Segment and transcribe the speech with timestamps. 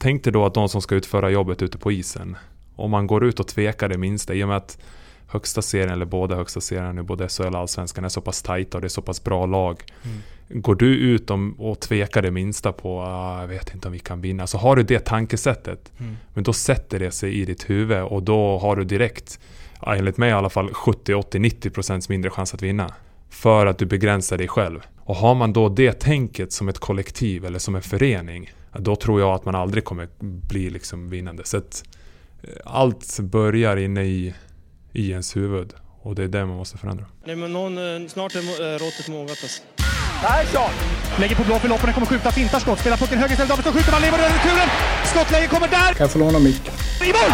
[0.00, 2.36] tänk dig då att de som ska utföra jobbet ute på isen,
[2.76, 4.78] om man går ut och tvekar det minsta, i och med att
[5.26, 8.78] högsta serien, eller båda högsta serien nu, både SHL och Allsvenskan, är så pass tajta
[8.78, 9.82] och det är så pass bra lag.
[10.02, 10.62] Mm.
[10.62, 14.20] Går du ut och tvekar det minsta på ah, jag vet inte om vi kan
[14.20, 15.92] vinna, så har du det tankesättet.
[15.98, 16.16] Mm.
[16.34, 19.40] Men då sätter det sig i ditt huvud och då har du direkt,
[19.86, 22.94] enligt mig i alla fall, 70, 80, 90 procents mindre chans att vinna.
[23.28, 24.80] För att du begränsar dig själv.
[24.98, 29.20] Och har man då det tänket som ett kollektiv eller som en förening, då tror
[29.20, 31.44] jag att man aldrig kommer bli liksom vinnande.
[31.44, 31.84] Så att
[32.42, 34.34] eh, allt börjar inne i,
[34.92, 35.72] i ens huvud.
[36.02, 37.04] Och det är det man måste förändra.
[37.24, 39.62] Nej, men någon, eh, snart är eh, råttet mogat alltså.
[40.22, 40.70] Persson!
[41.18, 43.92] Lägger på blå för loppen, kommer skjuta, fintar skott, spelar pucken höger istället, Davidsson skjuter,
[43.92, 44.68] man lever över returen!
[45.04, 45.94] Skottläge kommer där!
[45.94, 46.74] Kan jag få låna micken?
[47.02, 47.32] I mål!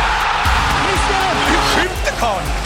[0.86, 2.65] Hur skjuter karln?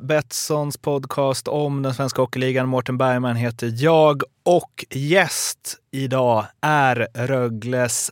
[0.00, 2.68] Betssons podcast om den svenska hockeyligan.
[2.68, 8.10] Mårten Bergman heter jag och gäst idag är Rögles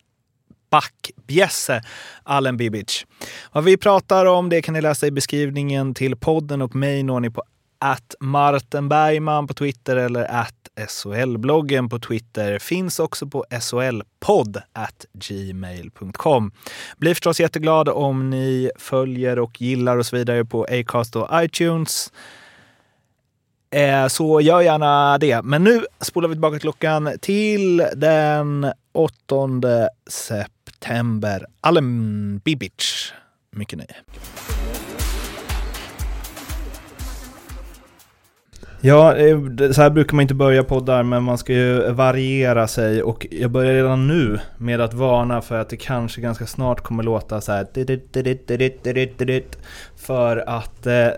[0.70, 1.82] backbjässe
[2.22, 3.06] Allen Bibic.
[3.52, 7.20] Vad vi pratar om det kan ni läsa i beskrivningen till podden och mig når
[7.20, 7.42] ni på
[7.80, 14.62] att Martin Bergman på Twitter eller att SHL-bloggen på Twitter finns också på solpodd
[15.12, 16.52] gmail.com.
[16.96, 22.12] Blir förstås jätteglad om ni följer och gillar och så vidare på Acast och iTunes.
[23.70, 25.42] Eh, så gör gärna det.
[25.42, 31.46] Men nu spolar vi tillbaka klockan till den 8 september.
[31.60, 33.12] Alem Bibic.
[33.52, 33.96] Mycket nöje.
[38.80, 39.38] Ja, eh,
[39.72, 43.50] så här brukar man inte börja poddar, men man ska ju variera sig och jag
[43.50, 47.52] börjar redan nu med att varna för att det kanske ganska snart kommer låta så
[47.52, 47.64] här
[49.96, 51.08] för att eh,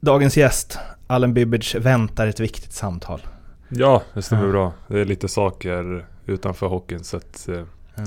[0.00, 3.20] dagens gäst, Allen Bibic, väntar ett viktigt samtal.
[3.68, 4.50] Ja, det stämmer ja.
[4.50, 4.72] bra.
[4.88, 7.64] Det är lite saker utanför hockeyn så att eh,
[7.94, 8.04] ja.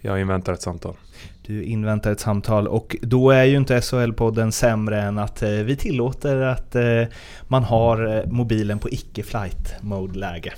[0.00, 0.96] jag inväntar ett samtal.
[1.46, 5.76] Du inväntar ett samtal och då är ju inte SHL-podden sämre än att eh, vi
[5.76, 7.02] tillåter att eh,
[7.48, 10.52] man har eh, mobilen på icke-flight mode-läge.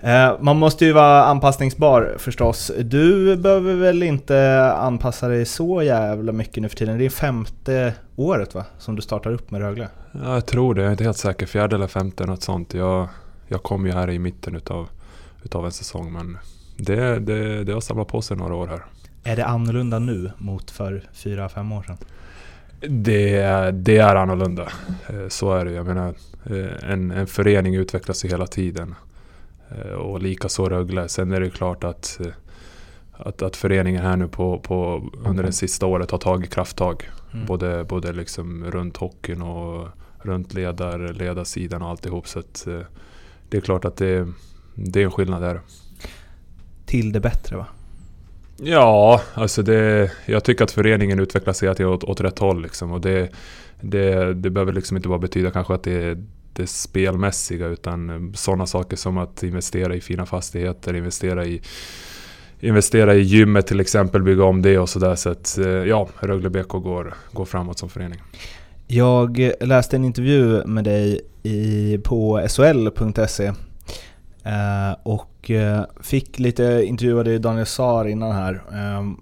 [0.00, 2.70] Eh, man måste ju vara anpassningsbar förstås.
[2.78, 6.98] Du behöver väl inte anpassa dig så jävla mycket nu för tiden?
[6.98, 8.64] Det är femte året va?
[8.78, 9.88] Som du startar upp med Rögle?
[10.12, 10.80] Ja, jag tror det.
[10.80, 11.46] Jag är inte helt säker.
[11.46, 12.74] Fjärde eller femte, något sånt.
[12.74, 13.08] Jag,
[13.48, 14.88] jag kom ju här i mitten utav,
[15.42, 16.38] utav en säsong men
[16.76, 18.84] det, det, det har samlat på sig några år här.
[19.24, 21.96] Är det annorlunda nu mot för fyra fem år sedan?
[22.80, 24.68] Det, det är annorlunda.
[25.08, 25.72] Eh, så är det.
[25.72, 26.14] Jag menar,
[26.44, 28.94] eh, en, en förening utvecklas ju hela tiden.
[29.70, 31.08] Eh, och likaså Rögle.
[31.08, 32.20] Sen är det klart att,
[33.12, 37.10] att, att föreningen här nu på, på, under det sista året har tagit krafttag.
[37.32, 37.46] Mm.
[37.46, 39.88] Både, både liksom runt hockeyn och
[40.22, 42.28] runt ledar, ledarsidan och alltihop.
[42.28, 42.66] Så att,
[43.48, 44.28] det är klart att det,
[44.74, 45.60] det är en skillnad där.
[46.86, 47.66] Till det bättre va?
[48.62, 52.62] Ja, alltså det, jag tycker att föreningen utvecklas sig åt, åt rätt håll.
[52.62, 52.92] Liksom.
[52.92, 53.30] Och det,
[53.80, 58.66] det, det behöver liksom inte bara betyda kanske att det är det spelmässiga utan sådana
[58.66, 61.62] saker som att investera i fina fastigheter, investera i
[62.60, 65.14] investera i gymmet till exempel, bygga om det och sådär.
[65.14, 68.20] Så att eh, ja, Rögle BK går, går framåt som förening.
[68.86, 73.46] Jag läste en intervju med dig i, på sol.se
[74.44, 78.62] eh, och och eh, fick lite, intervjuade Daniel Saar innan här.
[78.72, 79.16] Ehm,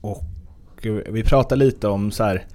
[0.00, 0.24] och
[1.10, 2.46] vi pratade lite om så här,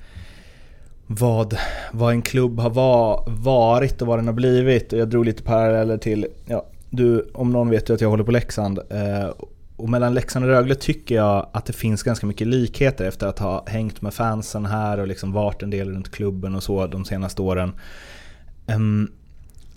[1.08, 1.58] vad,
[1.92, 4.92] vad en klubb har var, varit och vad den har blivit.
[4.92, 8.32] Jag drog lite paralleller till, ja, du, om någon vet ju att jag håller på
[8.32, 8.80] Leksand.
[8.90, 9.30] Eh,
[9.76, 13.40] och mellan Leksand och Rögle tycker jag att det finns ganska mycket likheter efter att
[13.40, 17.06] ha hängt med fansen här och liksom varit en del runt klubben och så de
[17.06, 17.72] senaste åren.
[18.76, 19.12] Um,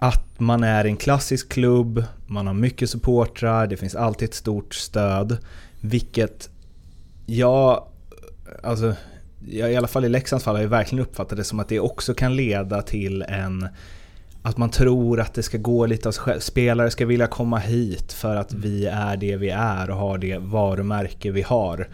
[0.03, 4.75] att man är en klassisk klubb, man har mycket supportrar, det finns alltid ett stort
[4.75, 5.39] stöd.
[5.81, 6.51] Vilket
[7.27, 7.85] jag,
[8.63, 8.95] alltså,
[9.49, 11.81] jag, i alla fall i Leksands fall har jag verkligen uppfattat det som att det
[11.81, 13.69] också kan leda till en
[14.43, 16.41] att man tror att det ska gå lite av sig själv.
[16.41, 20.39] Spelare ska vilja komma hit för att vi är det vi är och har det
[20.39, 21.89] varumärke vi har.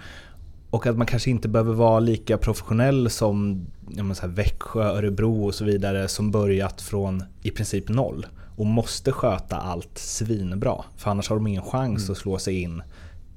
[0.70, 5.44] Och att man kanske inte behöver vara lika professionell som ja, så här, Växjö, Örebro
[5.46, 8.26] och så vidare som börjat från i princip noll
[8.56, 10.84] och måste sköta allt svinbra.
[10.96, 12.12] För annars har de ingen chans mm.
[12.12, 12.82] att slå sig in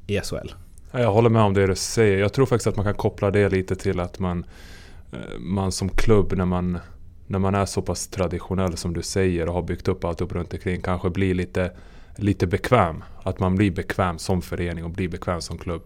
[0.07, 0.51] i SHL.
[0.91, 2.17] Jag håller med om det du säger.
[2.17, 4.45] Jag tror faktiskt att man kan koppla det lite till att man
[5.11, 6.79] eh, man som klubb när man,
[7.27, 10.31] när man är så pass traditionell som du säger och har byggt upp allt upp
[10.31, 11.71] runt omkring kanske blir lite,
[12.15, 13.03] lite bekväm.
[13.23, 15.81] Att man blir bekväm som förening och blir bekväm som klubb.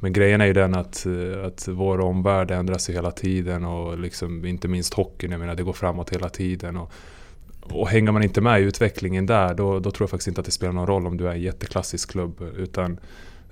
[0.00, 4.44] Men grejen är ju den att, eh, att vår omvärld ändras hela tiden och liksom,
[4.44, 6.76] inte minst hockeyn, jag menar det går framåt hela tiden.
[6.76, 6.92] Och,
[7.62, 10.44] och hänger man inte med i utvecklingen där då, då tror jag faktiskt inte att
[10.44, 12.42] det spelar någon roll om du är en jätteklassisk klubb.
[12.56, 12.98] Utan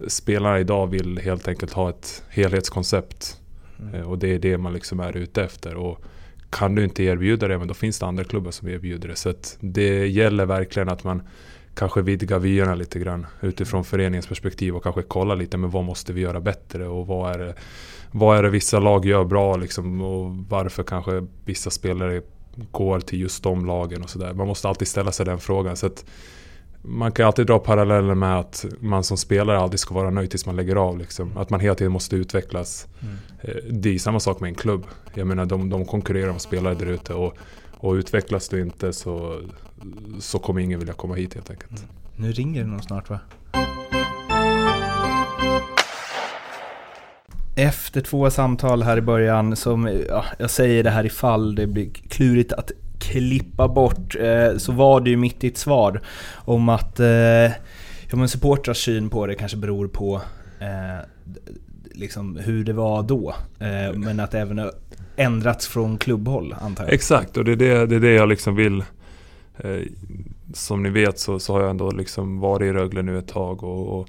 [0.07, 3.41] spelarna idag vill helt enkelt ha ett helhetskoncept.
[3.81, 3.95] Mm.
[3.95, 5.75] Eh, och det är det man liksom är ute efter.
[5.75, 6.05] Och
[6.51, 9.17] kan du inte erbjuda det, men då finns det andra klubbar som erbjuder det.
[9.17, 11.23] Så det gäller verkligen att man
[11.77, 16.13] kanske vidgar vyerna lite grann utifrån föreningens perspektiv och kanske kolla lite med vad måste
[16.13, 17.55] vi göra bättre och vad är det,
[18.11, 22.23] vad är det vissa lag gör bra liksom och varför kanske vissa spelare
[22.71, 24.35] går till just de lagen och sådär.
[24.35, 25.77] Man måste alltid ställa sig den frågan.
[25.77, 25.91] Så
[26.83, 30.47] man kan alltid dra paralleller med att man som spelare aldrig ska vara nöjd tills
[30.47, 30.99] man lägger av.
[30.99, 31.37] Liksom.
[31.37, 32.87] Att man hela tiden måste utvecklas.
[33.03, 33.17] Mm.
[33.41, 34.87] Eh, det är samma sak med en klubb.
[35.15, 37.15] Jag menar de, de konkurrerar om spelare där ute.
[37.15, 37.39] Och,
[37.87, 39.41] och utvecklas du inte så,
[40.21, 41.71] så kommer ingen vilja komma hit helt enkelt.
[41.71, 41.85] Mm.
[42.17, 43.21] Nu ringer det någon snart va?
[47.57, 51.91] Efter två samtal här i början, som ja, jag säger det här ifall det blir
[51.91, 56.01] klurigt att klippa bort, eh, så var det ju mitt i ett svar
[56.35, 57.07] om att eh,
[58.09, 60.21] ja, men supportrars syn på det kanske beror på
[60.61, 61.07] eh,
[61.95, 63.35] liksom hur det var då.
[63.59, 64.71] Eh, men att även
[65.17, 66.93] ändrats från klubbhåll antar jag.
[66.93, 68.85] Exakt, och det är det, det, är det jag liksom vill
[69.59, 69.81] eh,
[70.55, 73.63] som ni vet så, så har jag ändå liksom varit i Rögle nu ett tag
[73.63, 74.09] och, och,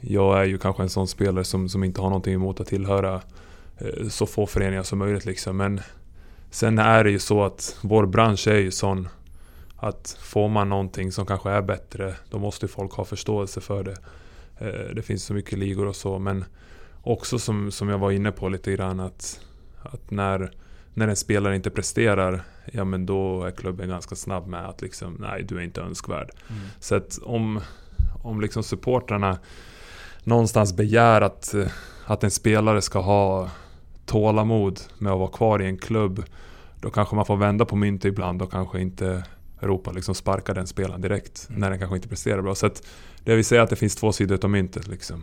[0.00, 3.20] jag är ju kanske en sån spelare som, som inte har någonting emot att tillhöra
[3.78, 5.56] eh, så få föreningar som möjligt liksom.
[5.56, 5.80] Men
[6.50, 9.08] sen är det ju så att vår bransch är ju sån
[9.76, 13.96] att får man någonting som kanske är bättre då måste folk ha förståelse för det.
[14.58, 16.44] Eh, det finns så mycket ligor och så men
[17.02, 19.40] också som, som jag var inne på lite grann att,
[19.90, 20.50] att när,
[20.94, 25.16] när en spelare inte presterar ja men då är klubben ganska snabb med att liksom
[25.20, 26.30] nej du är inte önskvärd.
[26.48, 26.62] Mm.
[26.80, 27.60] Så att om,
[28.22, 29.38] om liksom supportrarna
[30.24, 31.54] någonstans begär att,
[32.06, 33.50] att en spelare ska ha
[34.06, 36.24] tålamod med att vara kvar i en klubb.
[36.80, 39.24] Då kanske man får vända på myntet ibland och kanske inte
[39.60, 41.60] ropa liksom sparka den spelaren direkt mm.
[41.60, 42.54] när den kanske inte presterar bra.
[42.54, 42.82] Så att
[43.24, 44.88] det vill säga att det finns två sidor av myntet.
[44.88, 45.16] Liksom.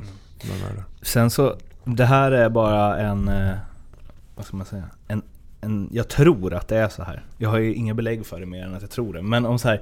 [0.44, 0.84] Mm.
[1.02, 3.56] Sen så, det här är bara en, eh,
[4.36, 5.22] vad ska man säga, en,
[5.62, 7.26] en, jag tror att det är så här.
[7.38, 9.22] Jag har ju inga belägg för det mer än att jag tror det.
[9.22, 9.82] Men om så här,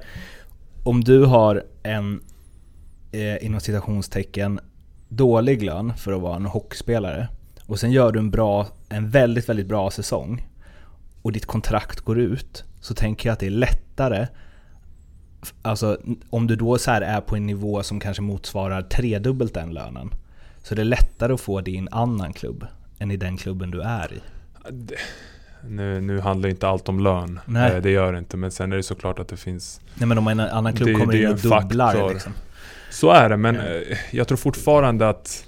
[0.84, 2.20] om du har en,
[3.12, 4.60] eh, inom citationstecken,
[5.08, 7.28] dålig lön för att vara en hockeyspelare
[7.66, 10.48] och sen gör du en, bra, en väldigt, väldigt bra säsong
[11.22, 14.26] och ditt kontrakt går ut så tänker jag att det är lättare
[15.62, 20.10] Alltså om du då så är på en nivå som kanske motsvarar tredubbelt den lönen
[20.62, 22.66] så det är lättare att få det i en annan klubb
[22.98, 24.20] än i den klubben du är i.
[25.68, 27.72] Nu, nu handlar inte allt om lön, Nej.
[27.72, 28.36] Eh, det gör det inte.
[28.36, 29.80] Men sen är det såklart att det finns...
[29.94, 32.32] Nej men om en annan klubb det, kommer det in och dubblar liksom.
[32.90, 33.62] Så är det, men ja.
[33.62, 35.46] Eh, jag tror fortfarande att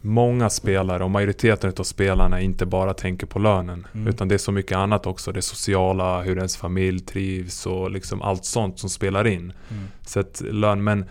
[0.00, 3.86] många spelare och majoriteten av spelarna inte bara tänker på lönen.
[3.94, 4.08] Mm.
[4.08, 5.32] Utan det är så mycket annat också.
[5.32, 9.52] Det sociala, hur ens familj trivs och liksom allt sånt som spelar in.
[9.70, 9.84] Mm.
[10.06, 11.04] Så att lön, men,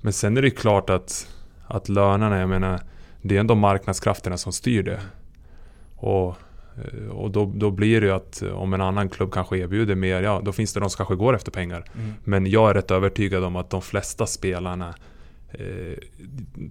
[0.00, 1.28] men sen är det klart att,
[1.66, 2.80] att lönerna, jag menar,
[3.22, 5.00] det är ändå marknadskrafterna som styr det.
[5.96, 6.36] Och,
[7.10, 10.42] och då, då blir det ju att om en annan klubb kanske erbjuder mer, ja
[10.44, 11.84] då finns det de som kanske går efter pengar.
[11.94, 12.12] Mm.
[12.24, 14.94] Men jag är rätt övertygad om att de flesta spelarna
[15.52, 15.98] eh,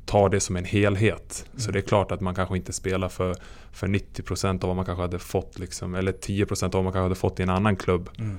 [0.06, 1.46] tar det som en helhet.
[1.50, 1.60] Mm.
[1.60, 3.36] Så det är klart att man kanske inte spelar för,
[3.72, 7.04] för 90% av vad man kanske hade fått, liksom, eller 10% av vad man kanske
[7.04, 8.10] hade fått i en annan klubb.
[8.18, 8.38] Mm.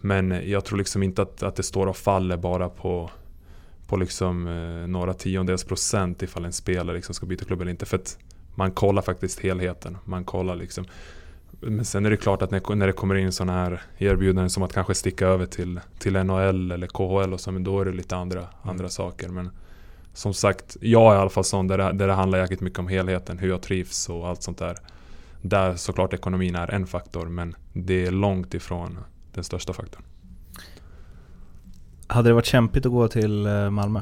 [0.00, 3.10] Men jag tror liksom inte att, att det står och faller bara på,
[3.86, 7.86] på liksom, eh, några tiondels procent ifall en spelare liksom ska byta klubb eller inte.
[7.86, 8.18] För att
[8.60, 9.98] man kollar faktiskt helheten.
[10.04, 10.84] Man kollar liksom.
[11.60, 14.62] Men sen är det klart att när, när det kommer in sådana här erbjudanden som
[14.62, 17.92] att kanske sticka över till, till NHL eller KHL och så, men då är det
[17.92, 18.50] lite andra, mm.
[18.62, 19.28] andra saker.
[19.28, 19.50] Men,
[20.12, 22.78] som sagt, jag är i alla fall sån där det, där det handlar jäkligt mycket
[22.78, 24.76] om helheten, hur jag trivs och allt sånt där.
[25.42, 28.98] Där såklart ekonomin är en faktor, men det är långt ifrån
[29.34, 30.02] den största faktorn.
[32.06, 34.00] Hade det varit kämpigt att gå till eh, Malmö?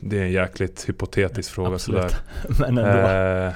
[0.00, 2.00] Det är en jäkligt hypotetisk fråga Absolut.
[2.02, 2.16] sådär.
[2.72, 3.08] men ändå.
[3.08, 3.52] Eh,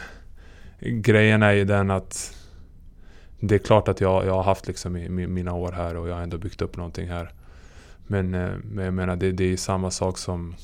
[0.80, 2.34] grejen är ju den att
[3.40, 4.92] det är klart att jag, jag har haft liksom
[5.34, 7.32] mina år här och jag har ändå byggt upp någonting här.
[8.06, 10.54] Men, eh, men jag menar, det, det är samma sak som...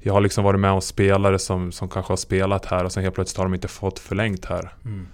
[0.00, 3.02] Jag har liksom varit med om spelare som, som kanske har spelat här och sen
[3.02, 4.74] helt plötsligt har de inte fått förlängt här.
[4.84, 5.06] Mm.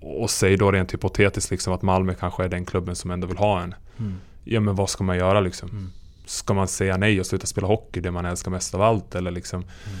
[0.00, 3.36] Och säg då rent hypotetiskt liksom att Malmö kanske är den klubben som ändå vill
[3.36, 3.74] ha en.
[3.98, 4.14] Mm.
[4.44, 5.68] Ja men vad ska man göra liksom?
[5.68, 5.90] Mm.
[6.26, 9.14] Ska man säga nej och sluta spela hockey, det man älskar mest av allt?
[9.14, 9.60] Eller liksom?
[9.60, 9.98] Mm.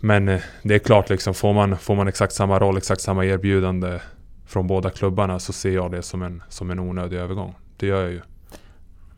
[0.00, 3.24] Men eh, det är klart liksom, får man, får man exakt samma roll, exakt samma
[3.24, 4.00] erbjudande
[4.46, 7.54] från båda klubbarna så ser jag det som en, som en onödig övergång.
[7.76, 8.20] Det gör jag ju.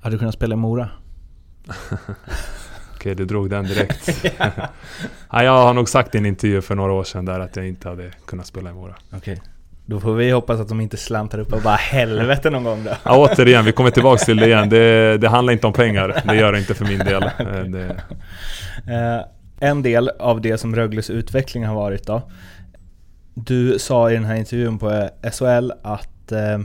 [0.01, 0.89] Hade du kunnat spela i Mora?
[2.95, 4.25] Okej, du drog den direkt.
[5.31, 7.69] ja, jag har nog sagt i en intervju för några år sedan där att jag
[7.69, 8.95] inte hade kunnat spela i Mora.
[9.13, 9.43] Okej.
[9.87, 12.91] Då får vi hoppas att de inte slantar upp och bara helvete någon gång då.
[13.05, 14.69] Ja, återigen, vi kommer tillbaks till det igen.
[14.69, 16.23] Det, det handlar inte om pengar.
[16.27, 17.31] Det gör det inte för min del.
[17.73, 17.97] Det,
[18.87, 19.25] Eh,
[19.61, 22.23] en del av det som Rögles utveckling har varit då.
[23.35, 26.59] Du sa i den här intervjun på SHL att eh,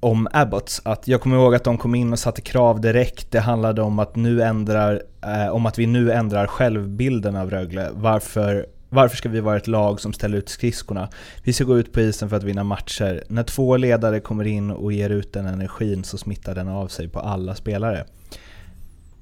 [0.00, 3.30] om Abbots, att jag kommer ihåg att de kom in och satte krav direkt.
[3.30, 7.88] Det handlade om att, nu ändrar, eh, om att vi nu ändrar självbilden av Rögle.
[7.92, 11.08] Varför, varför ska vi vara ett lag som ställer ut skridskorna?
[11.42, 13.24] Vi ska gå ut på isen för att vinna matcher.
[13.28, 17.08] När två ledare kommer in och ger ut den energin så smittar den av sig
[17.08, 18.04] på alla spelare.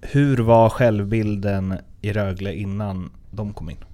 [0.00, 3.84] Hur var självbilden i Rögle innan de kom in?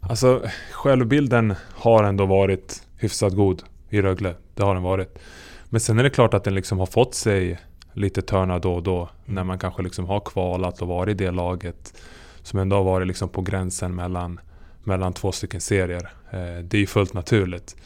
[0.00, 4.34] Alltså, självbilden har ändå varit hyfsat god i Rögle.
[4.54, 5.18] Det har den varit.
[5.64, 7.58] Men sen är det klart att den liksom har fått sig
[7.92, 9.08] lite törnar då och då.
[9.24, 11.94] När man kanske liksom har kvalat och varit i det laget.
[12.42, 14.40] Som ändå har varit liksom på gränsen mellan,
[14.84, 16.10] mellan två stycken serier.
[16.30, 17.76] Eh, det är ju fullt naturligt.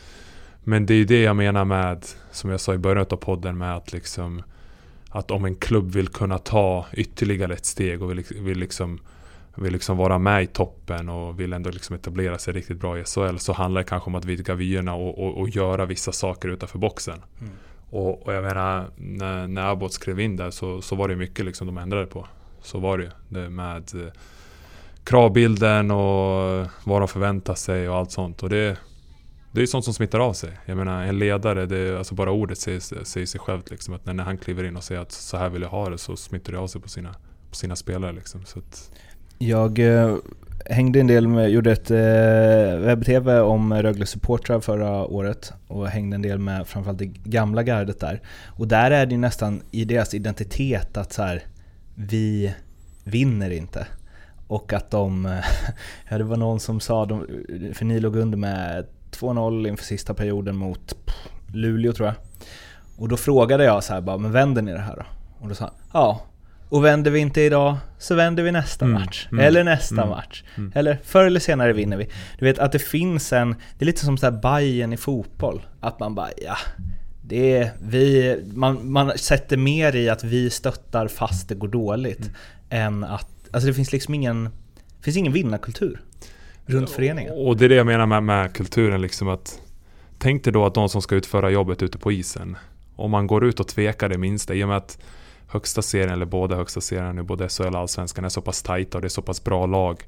[0.64, 3.58] Men det är ju det jag menar med, som jag sa i början av podden,
[3.58, 4.42] med att liksom
[5.08, 9.00] att om en klubb vill kunna ta ytterligare ett steg och vill, vill liksom
[9.54, 13.04] vill liksom vara med i toppen och vill ändå liksom etablera sig riktigt bra i
[13.04, 16.48] SHL så handlar det kanske om att vidga vyerna och, och, och göra vissa saker
[16.48, 17.22] utanför boxen.
[17.40, 17.52] Mm.
[17.90, 21.44] Och, och jag menar, när, när Abbott skrev in där så, så var det mycket
[21.44, 22.26] liksom de ändrade på.
[22.62, 23.48] Så var det ju.
[23.48, 24.12] Med eh,
[25.04, 28.42] kravbilden och vad de förväntar sig och allt sånt.
[28.42, 28.76] Och det,
[29.52, 30.50] det är ju sånt som smittar av sig.
[30.66, 33.70] Jag menar en ledare, det är, alltså bara ordet säger, säger sig självt.
[33.70, 35.90] Liksom, att när, när han kliver in och säger att så här vill jag ha
[35.90, 37.14] det så smittar det av sig på sina,
[37.50, 38.12] på sina spelare.
[38.12, 38.44] Liksom.
[38.44, 38.90] Så att,
[39.38, 40.16] Jag eh,
[40.66, 46.14] hängde en del med, gjorde ett eh, webb-tv om Rögle supportrar förra året och hängde
[46.14, 48.20] en del med framförallt det gamla gardet där.
[48.46, 51.42] Och där är det ju nästan i deras identitet att så här,
[51.94, 52.54] vi
[53.04, 53.86] vinner inte.
[54.46, 55.40] Och att de,
[56.08, 57.26] ja det var någon som sa, de,
[57.74, 60.94] för ni låg under med 2-0 inför sista perioden mot
[61.52, 62.14] Luleå tror jag.
[62.98, 65.02] Och då frågade jag så här bara, men vänder ni det här då?
[65.40, 66.20] Och då sa han, ja.
[66.68, 69.28] Och vänder vi inte idag så vänder vi nästa Mm, match.
[69.32, 70.44] mm, eller nästa mm, match.
[70.56, 70.72] mm.
[70.74, 72.08] Eller förr eller senare vinner vi.
[72.38, 75.62] Du vet att det finns en, det är lite som så här Bayern i fotboll.
[75.80, 76.56] Att man bara, ja.
[77.22, 82.20] Det är, vi, man, man sätter mer i att vi stöttar fast det går dåligt.
[82.20, 82.32] Mm.
[82.70, 84.44] Än att, alltså det finns liksom ingen,
[84.74, 86.00] det finns ingen vinnarkultur
[86.66, 87.32] runt föreningen.
[87.36, 89.60] Och det är det jag menar med, med kulturen liksom att
[90.18, 92.56] Tänk dig då att de som ska utföra jobbet ute på isen
[92.96, 94.98] Om man går ut och tvekar det minsta i och med att
[95.46, 98.98] Högsta serien, eller båda högsta serierna nu, både SHL och Allsvenskan är så pass tajta
[98.98, 100.04] och det är så pass bra lag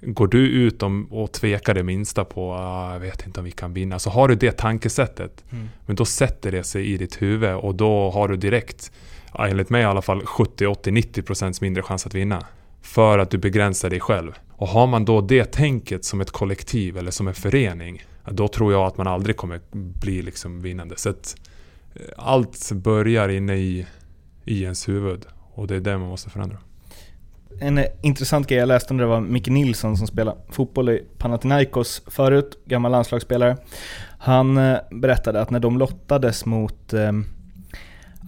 [0.00, 3.72] Går du ut och tvekar det minsta på ah, jag vet inte om vi kan
[3.72, 5.68] vinna Så har du det tankesättet Mm.
[5.86, 8.92] Men då sätter det sig i ditt huvud och då har du direkt
[9.38, 12.42] Enligt mig i alla fall 70, 80, 90% mindre chans att vinna
[12.86, 16.96] för att du begränsar dig själv och har man då det tänket som ett kollektiv
[16.96, 20.94] eller som en förening Då tror jag att man aldrig kommer bli liksom vinnande.
[20.96, 21.36] Så att
[21.94, 23.86] eh, allt börjar inne i,
[24.44, 25.26] i ens huvud.
[25.54, 26.58] Och det är det man måste förändra.
[27.60, 31.02] En eh, intressant grej jag läste om det var Micke Nilsson som spelade fotboll i
[31.18, 33.56] Panathinaikos förut, gammal landslagsspelare.
[34.18, 37.12] Han eh, berättade att när de lottades mot eh,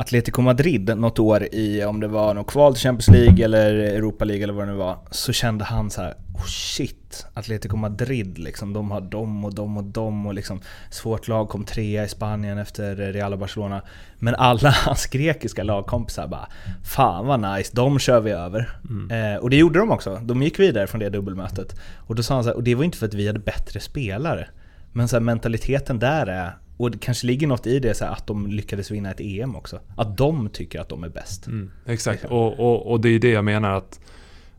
[0.01, 4.25] Atletico Madrid något år i, om det var något kval till Champions League eller Europa
[4.25, 8.39] League eller vad det nu var, så kände han så här: oh shit, Atletico Madrid
[8.39, 12.09] liksom, de har dem och dem och dem och liksom svårt lag kom trea i
[12.09, 13.83] Spanien efter Real och Barcelona.
[14.19, 16.49] Men alla hans grekiska lagkompisar bara
[16.85, 18.79] Fan vad nice, de kör vi över.
[19.11, 21.81] Eh, och det gjorde de också, de gick vidare från det dubbelmötet.
[21.97, 23.81] Och då sa han så här, och det var inte för att vi hade bättre
[23.81, 24.49] spelare.
[24.93, 28.27] Men så här, mentaliteten där är, och det kanske ligger något i det så att
[28.27, 29.81] de lyckades vinna ett EM också.
[29.97, 31.47] Att de tycker att de är bäst.
[31.47, 34.01] Mm, exakt, och, och, och det är det jag menar att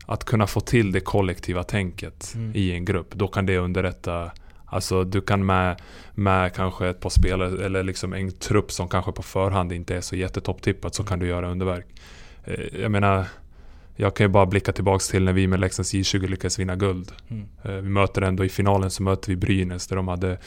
[0.06, 2.52] Att kunna få till det kollektiva tänket Mm.
[2.54, 3.14] i en grupp.
[3.14, 4.30] Då kan det underlätta
[4.72, 5.80] Alltså du kan med,
[6.14, 10.00] med kanske ett par spelare eller liksom en trupp som kanske på förhand inte är
[10.00, 11.86] så jättetopptippat så kan du göra underverk.
[12.44, 13.26] Eh, Jag menar
[13.96, 17.12] Jag kan ju bara blicka tillbaks till när vi med Leksands J20 lyckades vinna guld.
[17.28, 17.46] Mm.
[17.64, 20.38] Eh, Vi möter ändå i finalen så möter vi Brynäs där de hade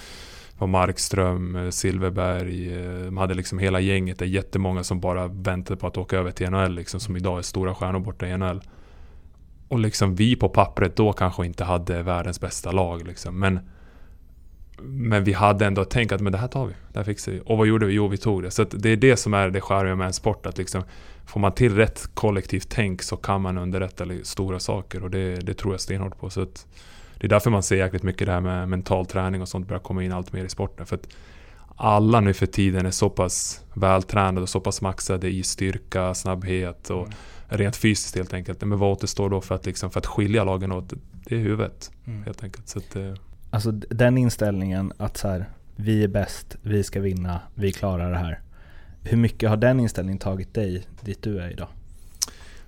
[0.58, 4.20] var Markström, eh, Silverberg, eh, de hade liksom hela gänget.
[4.20, 7.38] Det är jättemånga som bara väntade på att åka över till NHL liksom, som idag
[7.38, 8.62] är stora stjärnor borta i NHL.
[9.68, 13.40] Och liksom vi på pappret då kanske inte hade världens bästa lag liksom.
[13.40, 13.60] Men
[14.82, 17.42] Men vi hade ändå tänkt att men det här tar vi, det här fixar vi.
[17.46, 17.94] Och vad gjorde vi?
[17.94, 18.52] Jo, vi tog det.
[18.52, 20.46] Så att det är det som är det charmiga med en sport.
[20.46, 20.84] Att liksom,
[21.26, 25.04] får man till rätt kollektivt tänk så kan man underrätta stora saker.
[25.04, 26.30] Och det, det tror jag stenhårt på.
[26.30, 26.68] Så att
[27.24, 29.80] det är därför man ser jäkligt mycket det här med mental träning och sånt börjar
[29.80, 30.86] komma in allt mer i sporten.
[30.86, 31.08] För att
[31.76, 36.90] alla nu för tiden är så pass vältränade och så pass maxade i styrka, snabbhet
[36.90, 37.14] och mm.
[37.48, 38.62] rent fysiskt helt enkelt.
[38.62, 40.94] Men vad återstår då för att, liksom, för att skilja lagen åt?
[41.26, 42.24] Det är huvudet mm.
[42.24, 42.68] helt enkelt.
[42.68, 43.14] Så att, eh.
[43.50, 48.18] Alltså den inställningen att så här, vi är bäst, vi ska vinna, vi klarar det
[48.18, 48.40] här.
[49.02, 51.68] Hur mycket har den inställningen tagit dig dit du är idag?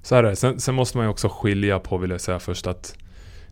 [0.02, 0.36] Så här är det.
[0.36, 2.98] Sen, sen måste man ju också skilja på, vill jag säga först, att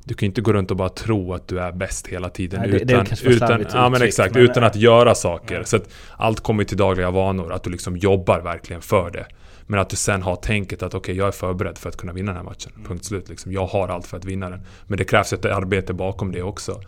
[0.06, 2.62] du kan inte gå runt och bara tro att du är bäst hela tiden.
[2.62, 5.56] Nej, det, utan, det utan, ja, men exakt, men, utan att göra saker.
[5.56, 5.64] Ja.
[5.64, 7.54] Så att allt kommer till dagliga vanor.
[7.54, 9.26] Att du liksom jobbar verkligen för det.
[9.68, 12.14] Men att du sen har tänket att okej, okay, jag är förberedd för att kunna
[12.14, 12.72] vinna den här matchen.
[12.76, 12.88] Mm.
[12.88, 13.30] Punkt slut.
[13.30, 13.52] Liksom.
[13.52, 14.62] Jag har allt för att vinna den.
[14.88, 16.82] Men det krävs ett arbete bakom det också.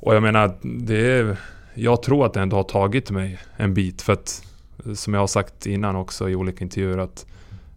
[0.00, 1.36] Och jag menar, det är,
[1.74, 4.02] jag tror att det ändå har tagit mig en bit.
[4.02, 4.42] För att,
[4.94, 7.26] som jag har sagt innan också i olika intervjuer, att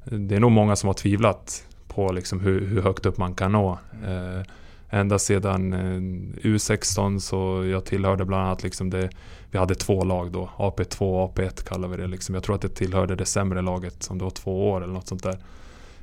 [0.03, 3.51] det är nog många som har tvivlat på liksom hur, hur högt upp man kan
[3.51, 3.79] nå.
[4.03, 4.41] Eh,
[4.89, 9.09] ända sedan eh, U16 så jag tillhörde bland annat liksom det,
[9.51, 12.07] vi hade två lag då, AP2 och AP1 kallar vi det.
[12.07, 12.35] Liksom.
[12.35, 15.07] Jag tror att det tillhörde det sämre laget som det var två år eller något
[15.07, 15.37] sånt där.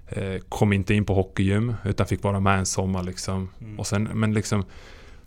[0.08, 3.48] Eh, kom inte in på hockeygym utan fick vara med en sommar liksom.
[3.60, 3.78] Mm.
[3.78, 4.64] Och sen, men liksom,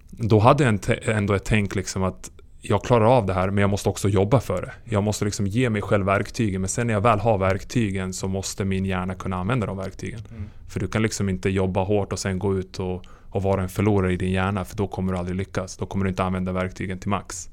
[0.10, 3.70] då hade jag ändå ett tänk liksom att jag klarar av det här men jag
[3.70, 4.72] måste också jobba för det.
[4.84, 8.28] Jag måste liksom ge mig själv verktygen men sen när jag väl har verktygen så
[8.28, 10.20] måste min hjärna kunna använda de verktygen.
[10.30, 10.50] Mm.
[10.68, 13.70] För du kan liksom inte jobba hårt och sen gå ut och, och vara en
[13.70, 15.78] förlorare i din hjärna för då kommer du aldrig lyckas.
[15.78, 17.50] Då kommer du inte använda verktygen till max.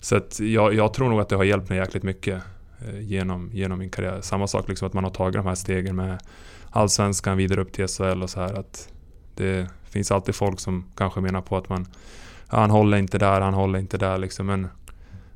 [0.00, 2.42] Så att jag, jag tror nog att det har hjälpt mig jäkligt mycket
[2.88, 4.20] eh, genom, genom min karriär.
[4.20, 6.18] Samma sak liksom att man har tagit de här stegen med
[6.70, 8.58] Allsvenskan vidare upp till SHL och så här.
[8.58, 8.88] Att
[9.34, 11.86] det finns alltid folk som kanske menar på att man
[12.48, 14.46] han håller inte där, han håller inte där liksom.
[14.46, 14.68] Men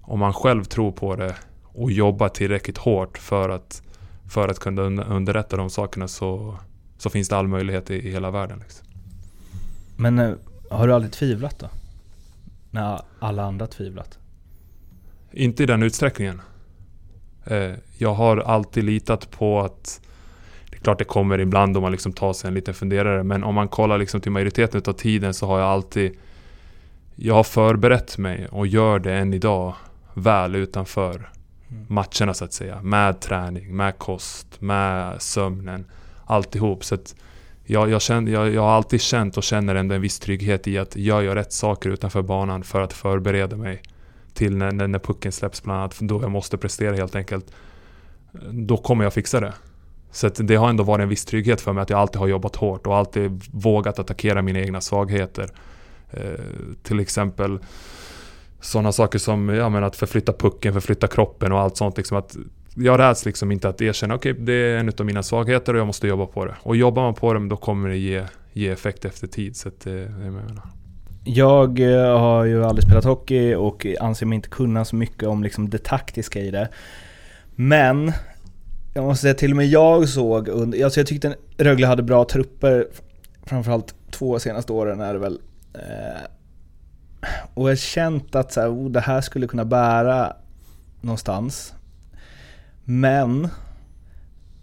[0.00, 3.82] om man själv tror på det och jobbar tillräckligt hårt för att,
[4.28, 6.58] för att kunna underrätta de sakerna så,
[6.98, 8.58] så finns det all möjlighet i, i hela världen.
[8.58, 8.86] Liksom.
[9.96, 10.34] Men eh,
[10.70, 11.68] har du aldrig tvivlat då?
[12.70, 14.18] När alla andra tvivlat?
[15.32, 16.40] Inte i den utsträckningen.
[17.44, 20.00] Eh, jag har alltid litat på att
[20.70, 23.44] det är klart det kommer ibland om man liksom tar sig en liten funderare men
[23.44, 26.16] om man kollar liksom till majoriteten av tiden så har jag alltid
[27.16, 29.74] jag har förberett mig och gör det än idag
[30.14, 31.30] väl utanför
[31.70, 31.86] mm.
[31.88, 32.82] matcherna så att säga.
[32.82, 35.84] Med träning, med kost, med sömnen.
[36.26, 36.84] Alltihop.
[36.84, 37.14] Så att
[37.64, 40.78] jag, jag, känner, jag, jag har alltid känt och känner ändå en viss trygghet i
[40.78, 43.82] att jag gör rätt saker utanför banan för att förbereda mig
[44.34, 45.98] till när, när, när pucken släpps bland annat.
[46.00, 47.52] Då jag måste prestera helt enkelt.
[48.50, 49.52] Då kommer jag fixa det.
[50.10, 52.56] Så det har ändå varit en viss trygghet för mig att jag alltid har jobbat
[52.56, 55.50] hårt och alltid vågat attackera mina egna svagheter.
[56.12, 56.40] Eh,
[56.82, 57.58] till exempel
[58.60, 61.96] sådana saker som ja, men att förflytta pucken, förflytta kroppen och allt sånt.
[61.96, 62.36] Liksom att
[62.74, 65.80] jag räds liksom inte att erkänna okej, okay, det är en av mina svagheter och
[65.80, 66.54] jag måste jobba på det.
[66.62, 69.56] Och jobbar man på det, då kommer det ge, ge effekt efter tid.
[69.56, 70.62] Så eh, det, jag menar.
[71.24, 75.42] Jag eh, har ju aldrig spelat hockey och anser mig inte kunna så mycket om
[75.42, 76.68] liksom det taktiska i det.
[77.54, 78.12] Men
[78.94, 82.24] jag måste säga till och med jag såg under, alltså jag tyckte Rögle hade bra
[82.24, 82.88] trupper,
[83.46, 85.38] framförallt två senaste åren är det väl,
[85.74, 86.22] Eh,
[87.54, 90.36] och jag har känt att så här, oh, det här skulle kunna bära
[91.00, 91.74] någonstans.
[92.84, 93.44] Men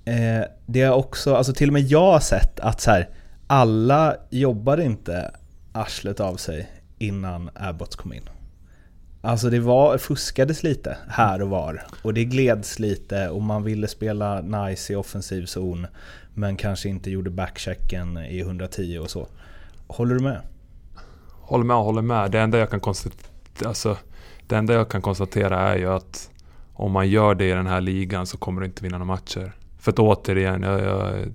[0.05, 3.09] eh, det är också, alltså till och med jag har sett att så här,
[3.47, 5.31] alla jobbade inte
[5.71, 8.29] arslet av sig innan Abbots kom in.
[9.21, 13.87] Alltså det var, fuskades lite här och var och det gleds lite och man ville
[13.87, 15.87] spela nice i offensiv zon
[16.33, 19.27] men kanske inte gjorde backchecken i 110 och så.
[19.87, 20.41] Håller du med?
[21.49, 22.31] Håller med håller med.
[22.31, 23.29] Det enda jag kan konstatera,
[23.65, 23.97] alltså,
[24.47, 26.29] det enda jag kan konstatera är ju att
[26.73, 29.55] om man gör det i den här ligan så kommer du inte vinna några matcher.
[29.79, 31.33] För att återigen, jag, jag,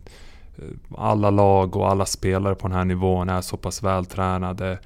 [0.96, 4.79] alla lag och alla spelare på den här nivån är så pass vältränade.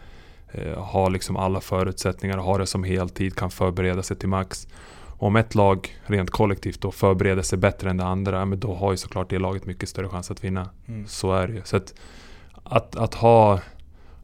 [0.53, 4.69] Eh, har liksom alla förutsättningar, har det som heltid, kan förbereda sig till max.
[5.07, 8.91] Om ett lag rent kollektivt då förbereder sig bättre än det andra, men då har
[8.91, 10.69] ju såklart det laget mycket större chans att vinna.
[10.89, 11.07] Mm.
[11.07, 11.63] Så är det ju.
[11.65, 11.95] Så att,
[12.65, 13.61] att, att ha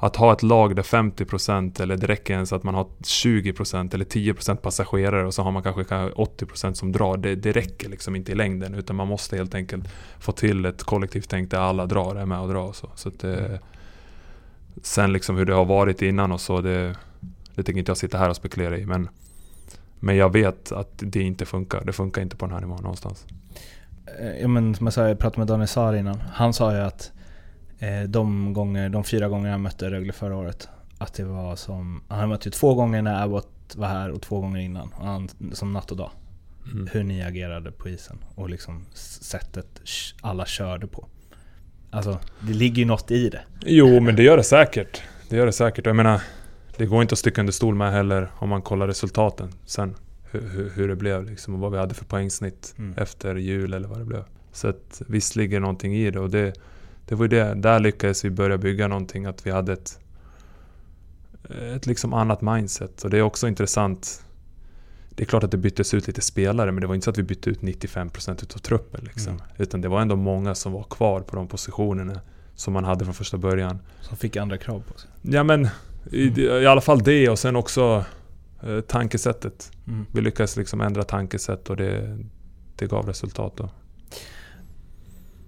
[0.05, 4.05] att ha ett lag där 50% eller det räcker ens att man har 20% eller
[4.05, 7.17] 10% passagerare och så har man kanske 80% som drar.
[7.17, 9.85] Det, det räcker liksom inte i längden utan man måste helt enkelt
[10.19, 12.63] få till ett kollektivt tänk där alla drar, är med och drar.
[12.63, 12.91] Och så.
[12.95, 13.59] Så det, eh,
[14.83, 16.97] sen liksom hur det har varit innan och så, det,
[17.55, 18.87] det tänker inte jag sitta här och spekulera i.
[18.87, 19.09] Men,
[20.01, 21.85] men jag vet att det inte funkar.
[21.85, 23.27] Det funkar inte på den här nivån någonstans.
[24.21, 26.21] Eh, ja men som jag sa, jag pratade med Daniel Saar innan.
[26.33, 27.23] Han sa ju att Eh,
[28.09, 32.03] de, gånger, de fyra gånger jag mötte Rögle förra året, att det var som...
[32.09, 34.91] Han mötte ju två gånger när Abbott var här och två gånger innan.
[35.01, 36.11] Han, som natt och dag.
[36.73, 36.89] Mm.
[36.93, 39.67] Hur ni agerade på isen och liksom sättet
[40.21, 41.07] alla körde på.
[41.91, 43.41] Alltså, det ligger ju något i det.
[43.67, 45.03] Jo, men det gör det säkert.
[45.29, 45.87] Det gör det säkert.
[45.87, 46.23] Jag menar,
[46.77, 49.95] det går inte att sticka under stol med heller om man kollar resultaten sen.
[50.31, 52.99] Hur, hur, hur det blev liksom och vad vi hade för poängsnitt Mm.
[52.99, 54.25] efter jul eller vad det blev.
[54.53, 56.53] Så att visst ligger någonting i det och det,
[57.07, 57.55] det var ju det.
[57.55, 59.25] Där lyckades vi börja bygga någonting.
[59.25, 59.99] Att vi hade ett,
[61.75, 63.05] ett liksom annat mindset.
[63.05, 64.25] Och det är också intressant.
[65.11, 67.19] Det är klart att det byttes ut lite spelare men det var inte så att
[67.19, 69.01] vi bytte ut 95% utav truppen.
[69.05, 69.33] Liksom.
[69.33, 69.45] Mm.
[69.57, 72.21] Utan det var ändå många som var kvar på de positionerna
[72.55, 73.79] som man hade från första början.
[74.01, 75.11] Som fick andra krav på sig.
[75.23, 75.69] Ja men
[76.11, 78.05] i, i alla fall det och sen också
[78.63, 79.73] eh, tankesättet.
[79.87, 80.07] Mm.
[80.13, 82.19] Vi lyckades liksom ändra tankesätt och det,
[82.77, 83.71] det gav resultat då.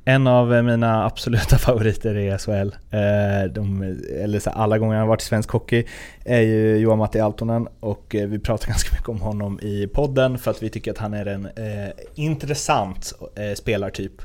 [0.08, 3.82] En av mina absoluta favoriter i SHL, eh, de,
[4.22, 5.84] eller så alla gånger han har varit i svensk hockey,
[6.24, 10.38] är ju Johan Matti Altonen och eh, vi pratar ganska mycket om honom i podden
[10.38, 14.22] för att vi tycker att han är en eh, intressant eh, spelartyp.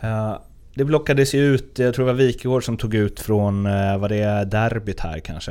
[0.00, 0.38] Eh,
[0.74, 4.10] det blockades ju ut, jag tror det var Wikegård som tog ut från, eh, vad
[4.10, 5.50] det är, derbyt här kanske?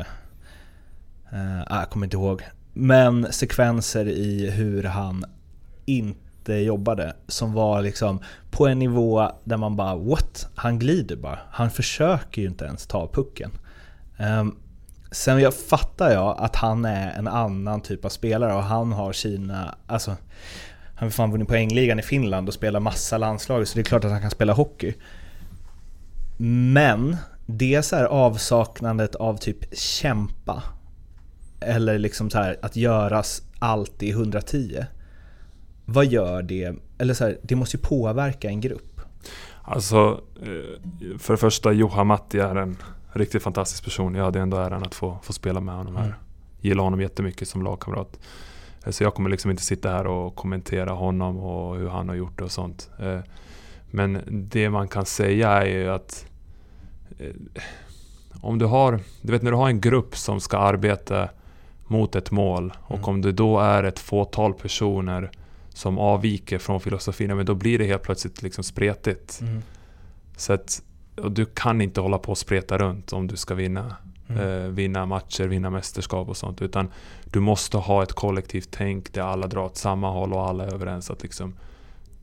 [1.31, 2.43] Eh, ah, jag kommer inte ihåg.
[2.73, 5.25] Men sekvenser i hur han
[5.85, 8.19] inte jobbade som var liksom
[8.51, 10.47] på en nivå där man bara what?
[10.55, 11.39] Han glider bara.
[11.51, 13.51] Han försöker ju inte ens ta pucken.
[14.19, 14.57] Um,
[15.11, 19.13] sen jag fattar jag att han är en annan typ av spelare och han har
[19.13, 20.11] sina, alltså
[20.95, 24.05] han har fan vunnit poängligan i Finland och spelar massa landslag så det är klart
[24.05, 24.93] att han kan spela hockey.
[26.73, 30.63] Men det är så här avsaknandet av typ kämpa.
[31.59, 34.85] Eller liksom så här att göras allt i 110.
[35.89, 36.75] Vad gör det?
[36.97, 39.01] Eller så här, det måste ju påverka en grupp.
[39.61, 42.77] Alltså, eh, för det första Johan Matti är en
[43.13, 44.15] riktigt fantastisk person.
[44.15, 46.03] Jag hade ändå äran att få, få spela med honom här.
[46.05, 46.15] Mm.
[46.61, 48.19] Gillar honom jättemycket som lagkamrat.
[48.85, 52.15] Eh, Så jag kommer liksom inte sitta här och kommentera honom och hur han har
[52.15, 52.89] gjort det och sånt.
[52.99, 53.19] Eh,
[53.91, 56.25] Men det man kan säga är ju att
[58.41, 61.29] om du har, du vet när du har en grupp som ska arbeta
[61.87, 63.09] mot ett mål och Mm.
[63.09, 65.31] om det då är ett fåtal personer
[65.77, 69.41] som avviker från filosofin, men då blir det helt plötsligt liksom spretigt.
[70.37, 70.81] Så att,
[71.15, 73.95] och du kan inte hålla på och spreta runt om du ska vinna,
[74.29, 74.41] Mm.
[74.63, 76.61] eh, vinna matcher, vinna mästerskap och sånt.
[76.61, 76.91] Utan
[77.25, 80.73] du måste ha ett kollektivt tänk där alla drar åt samma håll och alla är
[80.73, 81.53] överens att liksom,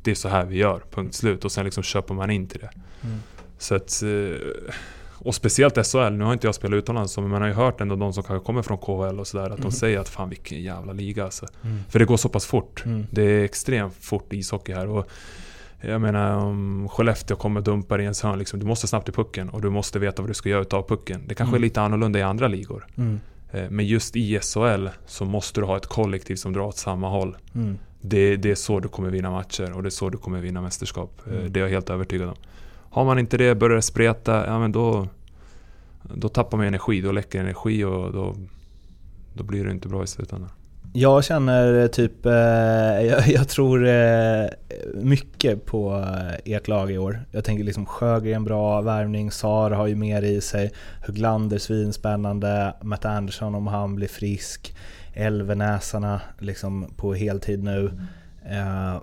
[0.03, 1.45] det är så här vi gör, punkt slut.
[1.45, 2.71] Och sen liksom köper man in till det.
[3.03, 3.19] Mm.
[3.59, 4.75] Så att, eh,
[5.15, 7.97] och speciellt SHL, nu har inte jag spelat utomlands men man har ju hört ändå
[7.97, 9.61] de som kanske kommer från KHL och sådär att Mm.
[9.63, 11.47] de säger att fan vilken jävla liga alltså.
[11.65, 11.79] Mm.
[11.89, 12.83] För det går så pass fort.
[12.87, 13.07] Mm.
[13.11, 14.87] Det är extremt fort ishockey här.
[14.89, 15.09] Och
[15.81, 19.13] jag menar om Skellefteå kommer och dumpar i ens hörn, liksom, du måste snabbt i
[19.13, 21.23] pucken och du måste veta vad du ska göra utav pucken.
[21.29, 21.63] Det kanske Mm.
[21.63, 22.87] är lite annorlunda i andra ligor.
[22.97, 23.21] Mm.
[23.53, 27.09] Eh, Men just i SHL så måste du ha ett kollektiv som drar åt samma
[27.09, 27.37] håll.
[27.55, 27.79] Mm.
[28.01, 30.61] Det, det är så du kommer vinna matcher och det är så du kommer vinna
[30.63, 31.21] mästerskap.
[31.27, 31.53] Eh, Mm.
[31.53, 32.35] Det är jag helt övertygad om.
[32.95, 35.09] Har man inte det, börjar det spreta, ja men då,
[36.15, 38.35] då tappar man energi, då läcker energi och då,
[39.33, 40.51] då blir det inte bra i slutändan.
[40.93, 42.33] Jag känner eh, typ, eh,
[43.07, 44.47] jag, jag tror eh,
[44.95, 47.25] mycket på eh, ert lag i år.
[47.31, 50.73] Jag tänker liksom Sjögren bra värvning, Sar har ju mer i sig,
[51.07, 54.77] Höglander svinspännande, Matt Andersson om han blir frisk,
[55.15, 57.93] Elvenäsarna liksom på heltid nu.
[58.51, 59.03] Eh,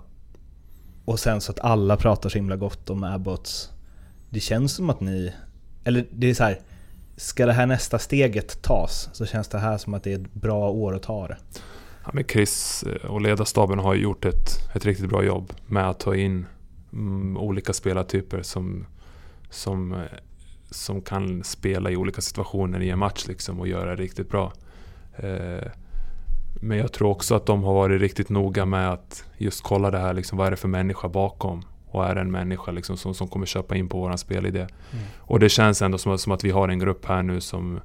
[1.04, 3.71] och sen så att alla pratar så himla gott om Abbots.
[4.32, 5.32] Det känns som att ni,
[5.84, 6.60] eller det är så här.
[7.16, 10.34] Ska det här nästa steget tas så känns det här som att det är ett
[10.34, 11.36] bra år att ta det.
[12.04, 15.88] Ja, men Chris eh, och ledarstaben har ju gjort ett, ett riktigt bra jobb med
[15.88, 16.46] att ta in
[16.92, 18.86] mm, olika spelartyper som,
[19.50, 20.00] som, eh,
[20.70, 24.52] som kan spela i olika situationer i en match liksom och göra det riktigt bra.
[25.16, 25.68] Eh,
[26.60, 29.98] men jag tror också att de har varit riktigt noga med att just kolla det
[29.98, 31.64] här, liksom, vad är det för människa bakom?
[31.92, 34.66] Och är en människa liksom, som, som kommer köpa in på våran spelidé?
[35.18, 37.80] Och det känns ändå som, som att vi har en grupp här nu som,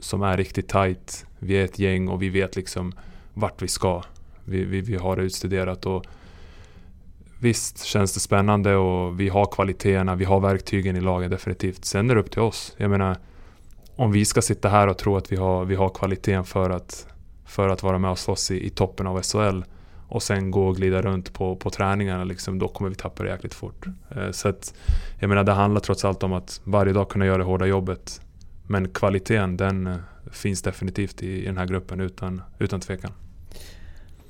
[0.00, 1.26] som är riktigt tight.
[1.38, 2.92] Vi är ett gäng och vi vet liksom
[3.34, 4.02] vart vi ska.
[4.44, 6.04] Vi, vi, vi har det utstuderat och
[7.40, 11.84] visst känns det spännande och vi har kvaliteterna, vi har verktygen i laget definitivt.
[11.84, 12.74] Sen är det upp till oss.
[12.76, 13.16] Jag menar,
[13.96, 17.06] om vi ska sitta här och tro att vi har, vi har kvaliteten för att,
[17.44, 19.62] för att vara med och slåss i, i toppen av SHL
[20.14, 23.28] och sen gå och glida runt på, på träningarna, liksom, då kommer vi tappa det
[23.28, 23.86] jäkligt fort.
[24.16, 24.74] Eh, så att,
[25.20, 28.20] jag menar, det handlar trots allt om att varje dag kunna göra det hårda jobbet.
[28.66, 29.96] Men kvaliteten, den eh,
[30.32, 33.10] finns definitivt i, i den här gruppen utan, utan tvekan.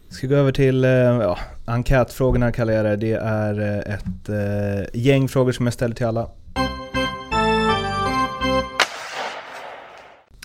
[0.09, 2.97] Ska gå över till eh, ja, enkätfrågorna kallar jag det.
[2.97, 6.29] Det är eh, ett eh, gäng frågor som jag ställer till alla.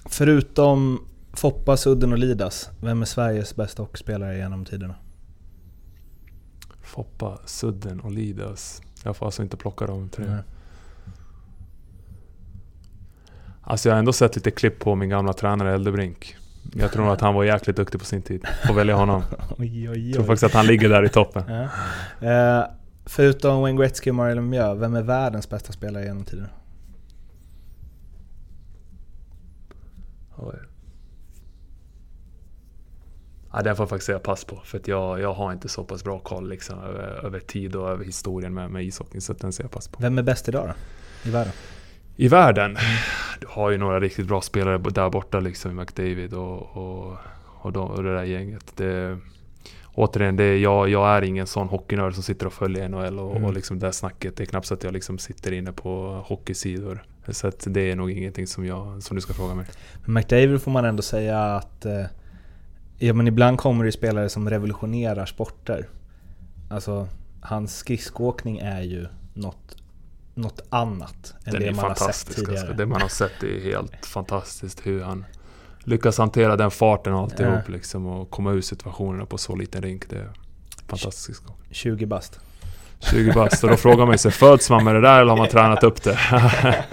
[0.06, 4.96] Förutom Foppa, Sudden och Lidas, vem är Sveriges bästa hockeyspelare genom tiderna?
[6.90, 8.82] Foppa, Sudden och Lidas.
[9.04, 10.26] Jag får alltså inte plocka de tre.
[10.28, 10.44] Nej.
[13.62, 16.36] Alltså jag har ändå sett lite klipp på min gamla tränare Eldebrink.
[16.74, 18.48] Jag tror nog att han var jäkligt duktig på sin tid.
[18.68, 19.24] Får välja honom.
[19.58, 21.44] Oj, oj, Jag tror faktiskt att han ligger där i toppen.
[21.48, 21.64] Ja.
[22.28, 22.66] Eh,
[23.06, 26.50] förutom Wayne Gretzky och Mario Lemieux, vem är världens bästa spelare genom tiderna?
[33.54, 34.56] Ja, den får jag faktiskt säga pass på.
[34.66, 37.90] För att jag, jag har inte så pass bra koll liksom, över, över tid och
[37.90, 39.22] över historien med, med ishockeyn.
[39.22, 39.98] Så att den ser jag pass på.
[40.02, 41.30] Vem är bäst idag då?
[41.30, 41.54] I världen?
[42.16, 42.78] I världen?
[43.40, 45.76] Du har ju några riktigt bra spelare där borta liksom.
[45.76, 48.74] McDavid och, och, och, de, och det där gänget.
[48.76, 49.18] Det,
[49.94, 53.46] återigen, det, jag, jag är ingen sån hockeynörd som sitter och följer NHL och, Mm.
[53.46, 54.36] och liksom det här snacket.
[54.38, 57.04] Det är knappt så att jag liksom sitter inne på hockeysidor.
[57.28, 59.66] Så att det är nog ingenting som, jag, som du ska fråga mig.
[60.06, 61.86] Men McDavid får man ändå säga att...
[63.00, 65.90] Ja men ibland kommer det spelare som revolutionerar sporter.
[66.70, 67.08] Alltså,
[67.42, 69.76] hans skridskoåkning är ju något,
[70.36, 72.36] något annat än Den det man har sett fantastisk.
[72.40, 72.60] tidigare.
[72.60, 72.74] Alltså.
[72.78, 74.86] Det man har sett är helt fantastiskt.
[74.88, 75.26] Hur han
[75.84, 77.72] lyckas hantera den farten och alltihop Ja.
[77.74, 78.06] liksom.
[78.06, 80.10] Och komma ur situationerna på så liten rink.
[80.10, 80.30] Det är
[80.88, 81.44] fantastiskt.
[81.72, 82.40] 20 bast.
[83.00, 83.64] 20 bast.
[83.64, 86.04] Och då frågar man sig, föds man med det där eller har man tränat upp
[86.04, 86.20] det?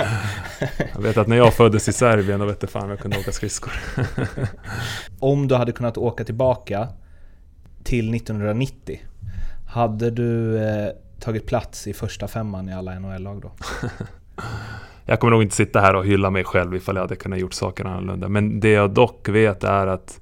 [0.95, 3.19] jag vet att när jag föddes i Serbien, då vet jag fan om jag kunde
[3.19, 3.73] åka skridskor.
[5.19, 6.88] Om du hade kunnat åka tillbaka
[7.85, 9.01] till 1990,
[9.69, 10.88] hade du eh,
[11.21, 13.53] tagit plats i första femman i alla NHL-lag då?
[15.09, 17.53] Jag kommer nog inte sitta här och hylla mig själv ifall jag hade kunnat gjort
[17.53, 18.29] saker annorlunda.
[18.29, 20.21] Men det jag dock vet är att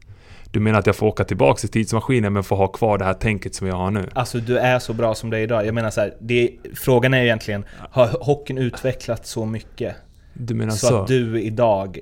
[0.55, 3.15] du menar att jag får åka tillbaka i tidsmaskinen men får ha kvar det här
[3.15, 4.09] tänket som jag har nu?
[4.13, 5.67] Alltså du är så bra som du är idag.
[5.67, 9.97] Jag menar så här, det, frågan är egentligen, har hockeyn utvecklats så mycket
[10.33, 10.97] Du menar så, så?
[10.97, 11.99] att du idag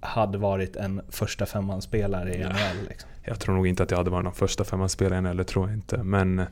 [0.00, 2.88] hade varit en första femman-spelare i NHL?
[2.88, 3.10] Liksom?
[3.22, 6.02] Jag tror nog inte att jag hade varit någon första femmanspelare eller tror jag inte.
[6.02, 6.42] Men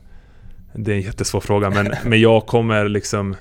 [0.73, 1.69] det är en jättesvår fråga.
[1.69, 3.35] Men, men jag kommer liksom...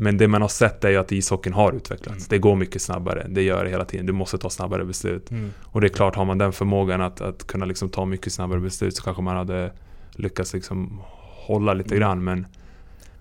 [0.00, 2.28] Men det man har sett är ju att ishockeyn har utvecklats.
[2.28, 3.26] Det går mycket snabbare.
[3.28, 4.06] Det gör det hela tiden.
[4.06, 5.30] Du måste ta snabbare beslut.
[5.64, 8.60] Och det är klart, har man den förmågan att, att kunna liksom ta mycket snabbare
[8.60, 9.72] beslut så kanske man hade
[10.10, 11.00] lyckats liksom
[11.46, 12.24] hålla lite grann.
[12.24, 12.46] Men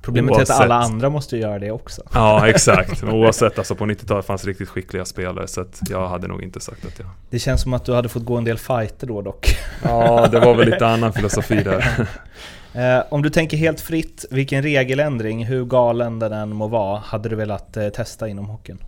[0.02, 0.60] Problemet är att Oavsett.
[0.60, 2.02] alla andra måste göra det också.
[2.14, 3.04] ja, exakt.
[3.04, 5.48] Men oavsett, alltså på 90-talet fanns riktigt skickliga spelare.
[5.48, 7.08] Så att jag hade nog inte sagt att jag...
[7.30, 9.58] Det känns som att du hade fått gå en del fighter då dock.
[9.84, 12.08] Ja, det var väl lite annan filosofi där.
[12.78, 17.30] Eh, om du tänker helt fritt, vilken regeländring, hur galen den än må vara, hade
[17.30, 18.84] du velat eh, testa inom hockeyn?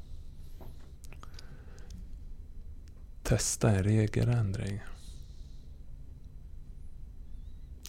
[3.24, 4.80] Testa en regeländring.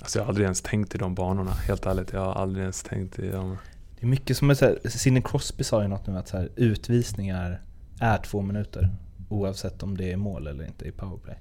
[0.00, 2.12] Alltså jag har aldrig ens tänkt i de banorna, helt ärligt.
[2.12, 3.58] Jag har aldrig ens tänkt i de...
[3.98, 6.36] Det är mycket som är så här, Sidney Crosby sa ju något nu att så
[6.36, 7.60] här, utvisningar
[8.00, 8.88] är två minuter.
[9.28, 11.38] Oavsett om det är mål eller inte i powerplay.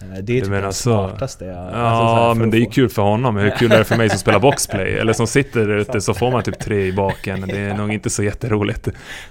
[0.00, 1.44] Eh, Det är typ menar det smartaste.
[1.44, 3.36] Ja, alltså men det är ju kul för honom.
[3.36, 4.92] Hur kul är det för mig som spelar boxplay?
[4.92, 7.40] Eller som sitter där ute så får man typ tre i baken.
[7.48, 8.88] Det är nog inte så jätteroligt.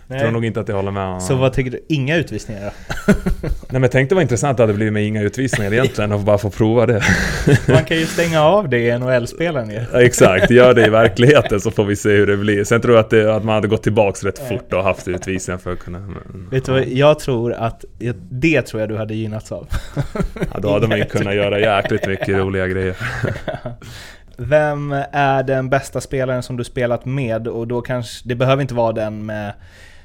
[0.07, 0.19] Nej.
[0.19, 1.21] tror nog inte att jag håller med honom.
[1.21, 1.79] Så vad tycker du?
[1.89, 3.13] Inga utvisningar då?
[3.43, 6.37] Nej men jag tänkte vad intressant det hade blivit med inga utvisningar egentligen och bara
[6.37, 7.03] få prova det.
[7.67, 9.85] Man kan ju stänga av det i NHL-spelen ju.
[9.93, 12.63] Ja, Exakt, gör det i verkligheten så får vi se hur det blir.
[12.63, 15.57] Sen tror jag att, det, att man hade gått tillbaks rätt fort och haft utvisningar
[15.57, 15.99] för att kunna...
[15.99, 17.85] Men, Vet du vad, jag tror att
[18.31, 19.67] det tror jag du hade gynnats av.
[20.53, 22.97] ja, då hade man ju kunnat göra jäkligt mycket roliga grejer.
[24.37, 27.47] Vem är den bästa spelaren som du spelat med?
[27.47, 29.53] Och då kanske, det behöver inte vara den med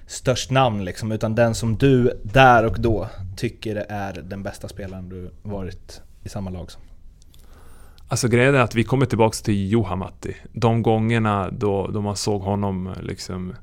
[0.07, 5.09] störst namn liksom, utan den som du där och då tycker är den bästa spelaren
[5.09, 6.83] du varit i samma lag som.
[8.09, 10.37] Alltså grejen är att vi kommer tillbaks till Juha-Matti.
[10.53, 13.55] De gångerna då, då man såg honom liksom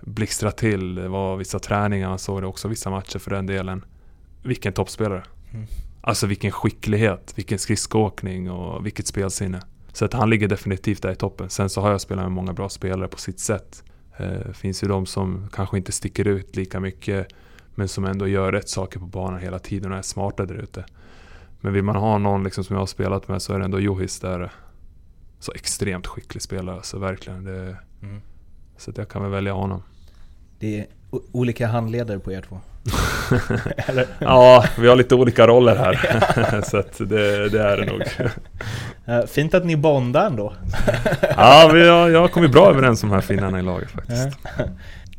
[0.00, 0.94] blixtra till.
[0.94, 3.84] Det var vissa träningar, man såg det också vissa matcher för den delen.
[4.42, 5.22] Vilken toppspelare.
[5.52, 5.66] Mm.
[6.06, 9.62] Alltså vilken skicklighet, vilken skridskoåkning och vilket spelsinne.
[9.92, 11.50] Så att han ligger definitivt där i toppen.
[11.50, 13.84] Sen så har jag spelat med många bra spelare på sitt sätt.
[14.16, 17.28] Eh, finns ju de som kanske inte sticker ut lika mycket
[17.74, 20.84] men som ändå gör rätt saker på banan hela tiden och är smarta där ute.
[21.60, 23.80] Men vill man ha någon liksom som jag har spelat med så är det ändå
[23.80, 24.52] Johis där.
[25.38, 27.44] Så extremt skicklig spelare, så verkligen.
[27.44, 28.20] Det, Mm.
[28.76, 29.82] Så att jag kan väl välja honom.
[30.58, 30.86] Det är
[31.32, 32.60] olika handledare på er två.
[34.18, 36.62] Ja, vi har lite olika roller här.
[36.94, 38.02] så det, det är det nog.
[39.28, 40.52] Fint att ni bondar ändå.
[41.36, 44.28] Ja, vi har, jag har kommit bra överens om de här finnarna i laget faktiskt.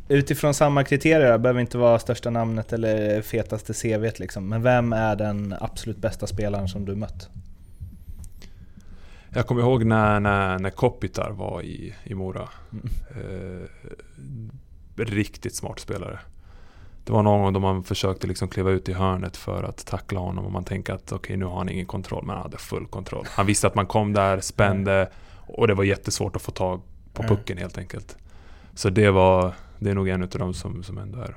[0.08, 4.48] Utifrån samma kriterier, behöver inte vara största namnet eller fetaste CVt liksom.
[4.48, 7.28] Men vem är den absolut bästa spelaren som du mött?
[9.28, 12.48] Jag kommer ihåg när, när, när Kopitar var i, i Mora.
[12.72, 14.50] Mm.
[14.96, 16.18] Eh, riktigt smart spelare.
[17.06, 20.20] Det var någon gång då man försökte liksom kliva ut i hörnet för att tackla
[20.20, 22.58] honom och man tänker att okej okay, nu har han ingen kontroll, men han hade
[22.58, 23.24] full kontroll.
[23.28, 25.10] Han visste att man kom där, spände
[25.46, 26.80] och det var jättesvårt att få tag
[27.12, 28.16] på pucken helt enkelt.
[28.74, 31.36] Så det var, det är nog en av dem som, som ändå är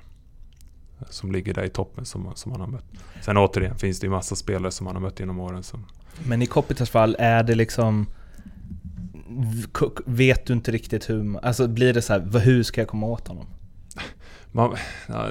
[1.10, 2.86] som ligger där i toppen som, som man har mött.
[3.22, 5.86] Sen återigen finns det ju massa spelare som man har mött genom åren som...
[6.24, 8.08] Men i Kopitas fall, är det liksom...
[10.06, 11.38] Vet du inte riktigt hur...
[11.46, 13.46] Alltså blir det så här, hur ska jag komma åt honom?
[14.52, 14.76] Man,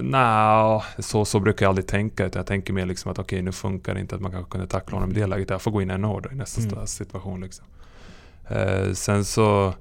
[0.03, 2.27] nej, så, så brukar jag aldrig tänka.
[2.27, 4.51] Utan jag tänker mer liksom att okej, okay, nu funkar det inte att man kanske
[4.51, 5.51] kunde tackla honom i det läget.
[5.51, 6.87] Jag får gå in ännu hårdare i nästa mm.
[6.87, 7.41] situation.
[7.41, 7.67] Liksom.
[8.49, 9.75] Eh, sen så...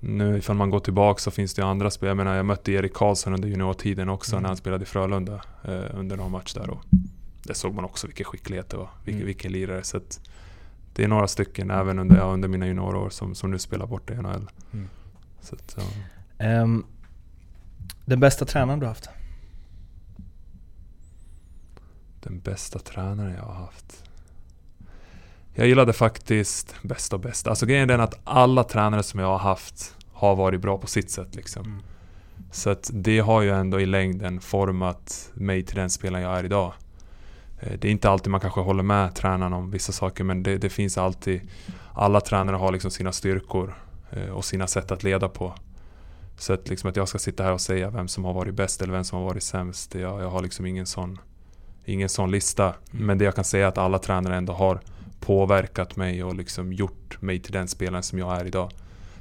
[0.00, 2.08] Nu ifall man går tillbaka så finns det ju andra spel.
[2.08, 4.42] Jag menar, jag mötte Erik Karlsson under juniortiden också mm.
[4.42, 6.70] när han spelade i Frölunda eh, under någon match där.
[6.70, 6.84] Och
[7.42, 8.88] det såg man också vilken skicklighet det var.
[9.04, 9.26] Vilken, mm.
[9.26, 9.82] vilken lirare.
[9.82, 10.00] Så
[10.94, 14.10] det är några stycken även under, ja, under mina juniorår som, som nu spelar bort
[14.10, 14.50] i NHL.
[14.72, 14.88] Mm.
[15.40, 15.78] Så att,
[16.38, 16.62] ja.
[16.62, 16.86] um,
[18.04, 19.08] den bästa tränaren du har haft?
[22.20, 24.04] Den bästa tränaren jag har haft?
[25.54, 27.50] Jag gillade faktiskt bästa och bästa.
[27.50, 30.86] Alltså grejen är den att alla tränare som jag har haft har varit bra på
[30.86, 31.34] sitt sätt.
[31.34, 31.64] Liksom.
[31.64, 31.82] Mm.
[32.50, 36.44] Så att det har ju ändå i längden format mig till den spelaren jag är
[36.44, 36.72] idag.
[37.60, 40.58] Eh, det är inte alltid man kanske håller med tränaren om vissa saker men det,
[40.58, 41.40] det finns alltid
[41.98, 43.74] Alla tränare har liksom sina styrkor
[44.10, 45.54] eh, och sina sätt att leda på.
[46.38, 48.82] Så att, liksom att jag ska sitta här och säga vem som har varit bäst
[48.82, 49.94] eller vem som har varit sämst.
[49.94, 51.18] Jag, jag har liksom ingen sån,
[51.84, 52.64] ingen sån lista.
[52.64, 53.06] Mm.
[53.06, 54.80] Men det jag kan säga är att alla tränare ändå har
[55.20, 58.70] påverkat mig och liksom gjort mig till den spelaren som jag är idag.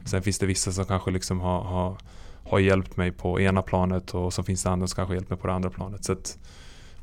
[0.05, 1.97] Sen finns det vissa som kanske liksom har, har,
[2.43, 5.29] har hjälpt mig på ena planet och så finns det andra som kanske har hjälpt
[5.29, 6.05] mig på det andra planet.
[6.05, 6.37] Så att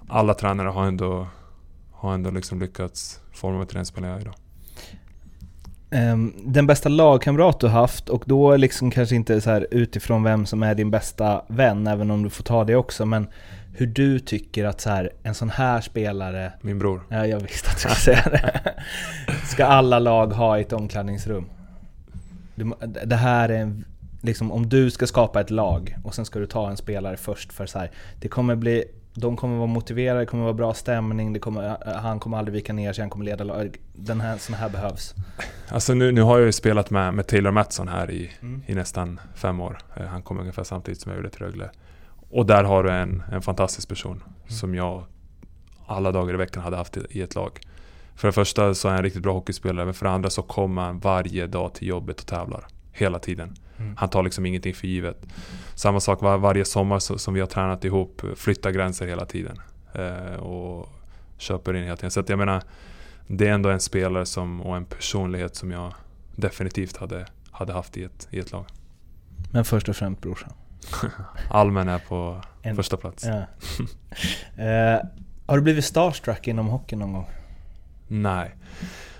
[0.08, 1.26] alla tränare har ändå,
[1.90, 4.34] har ändå liksom lyckats forma mig till den spelaren jag är idag.
[5.92, 10.46] Ehm, den bästa lagkamrat du haft och då liksom kanske inte så här utifrån vem
[10.46, 13.26] som är din bästa vän, även om du får ta det också, men
[13.74, 16.52] hur du tycker att så här, en sån här spelare...
[16.60, 17.02] Min bror.
[17.08, 18.74] Ja, jag visste att du skulle säga det.
[19.46, 21.44] Ska alla lag ha i ett omklädningsrum?
[23.04, 23.84] Det här är en,
[24.20, 27.52] liksom om du ska skapa ett lag och sen ska du ta en spelare först
[27.52, 31.40] för så här, det kommer bli de kommer vara motiverade, det kommer vara bra stämning,
[31.40, 33.76] kommer, han kommer aldrig vika ner sig, han kommer leda lag.
[33.92, 35.14] Den här, sån här behövs.
[35.68, 38.62] Alltså nu, nu har jag ju spelat med, med Taylor Mattsson här i, mm.
[38.66, 39.78] i nästan fem år.
[39.96, 41.70] Eh, han kom ungefär samtidigt som jag gjorde till Rögle.
[42.30, 44.48] Och där har du en, en fantastisk person mm.
[44.48, 45.04] som jag
[45.86, 47.60] alla dagar i veckan hade haft i ett lag.
[48.14, 50.42] För det första så är han en riktigt bra hockeyspelare, men för det andra så
[50.42, 52.66] kommer han varje dag till jobbet och tävlar.
[52.92, 53.56] Hela tiden.
[53.78, 53.96] Mm.
[53.96, 55.26] Han tar liksom ingenting för givet.
[55.74, 59.56] Samma sak var, varje sommar så, som vi har tränat ihop, flyttar gränser hela tiden.
[59.94, 60.88] Eh, och
[61.38, 62.10] köper in hela tiden.
[62.10, 62.62] Så att jag menar,
[63.26, 65.94] det är ändå en spelare som, och en personlighet som jag
[66.36, 68.66] definitivt hade, hade haft i ett, i ett lag.
[69.50, 70.52] Men först och främst brorsan?
[71.50, 73.24] Almen är på en, första plats.
[73.24, 73.44] Ja.
[74.64, 75.00] eh,
[75.46, 77.26] har du blivit starstruck inom hockey någon gång?
[78.08, 78.54] Nej.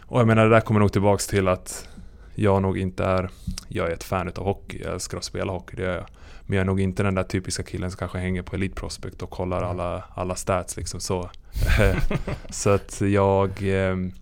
[0.00, 1.88] Och jag menar det där kommer nog tillbaks till att
[2.34, 3.30] jag nog inte är...
[3.68, 6.06] Jag är ett fan utav hockey, jag älskar att spela hockey, det gör jag.
[6.46, 9.22] Men jag är nog inte den där typiska killen som kanske hänger på Elite Prospect
[9.22, 11.30] och kollar alla, alla stats liksom så.
[12.50, 13.50] så att jag...
[13.62, 14.12] Ehm,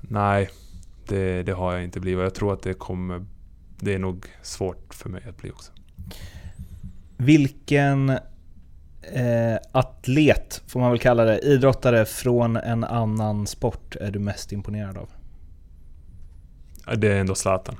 [0.00, 0.50] nej,
[1.06, 2.22] det, det, har jag inte blivit.
[2.22, 3.26] Jag tror att det kommer...
[3.80, 5.72] Det är nog svårt för mig att bli också.
[7.16, 8.10] Vilken
[9.02, 14.52] eh, atlet, får man väl kalla det, idrottare från en annan sport är du mest
[14.52, 15.08] imponerad av?
[16.96, 17.76] Det är ändå Zlatan.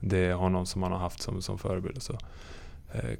[0.00, 2.02] Det är honom som man har haft som, som förebild.
[2.02, 2.12] Så,
[2.92, 3.18] eh,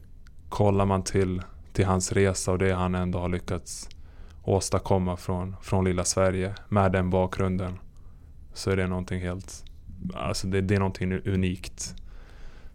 [0.48, 3.88] kollar man till, till hans resa och det han ändå har lyckats
[4.42, 7.78] åstadkomma från, från lilla Sverige med den bakgrunden
[8.54, 9.64] så är det någonting helt...
[10.14, 11.94] Alltså det, det är någonting unikt.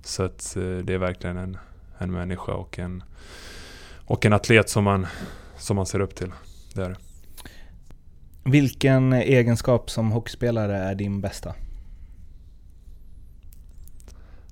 [0.03, 1.57] Så att eh, det är verkligen en,
[1.97, 3.03] en människa och en,
[4.05, 5.07] och en atlet som man,
[5.57, 6.31] som man ser upp till.
[6.73, 6.95] Det är.
[8.43, 11.53] Vilken egenskap som hockeyspelare är din bästa?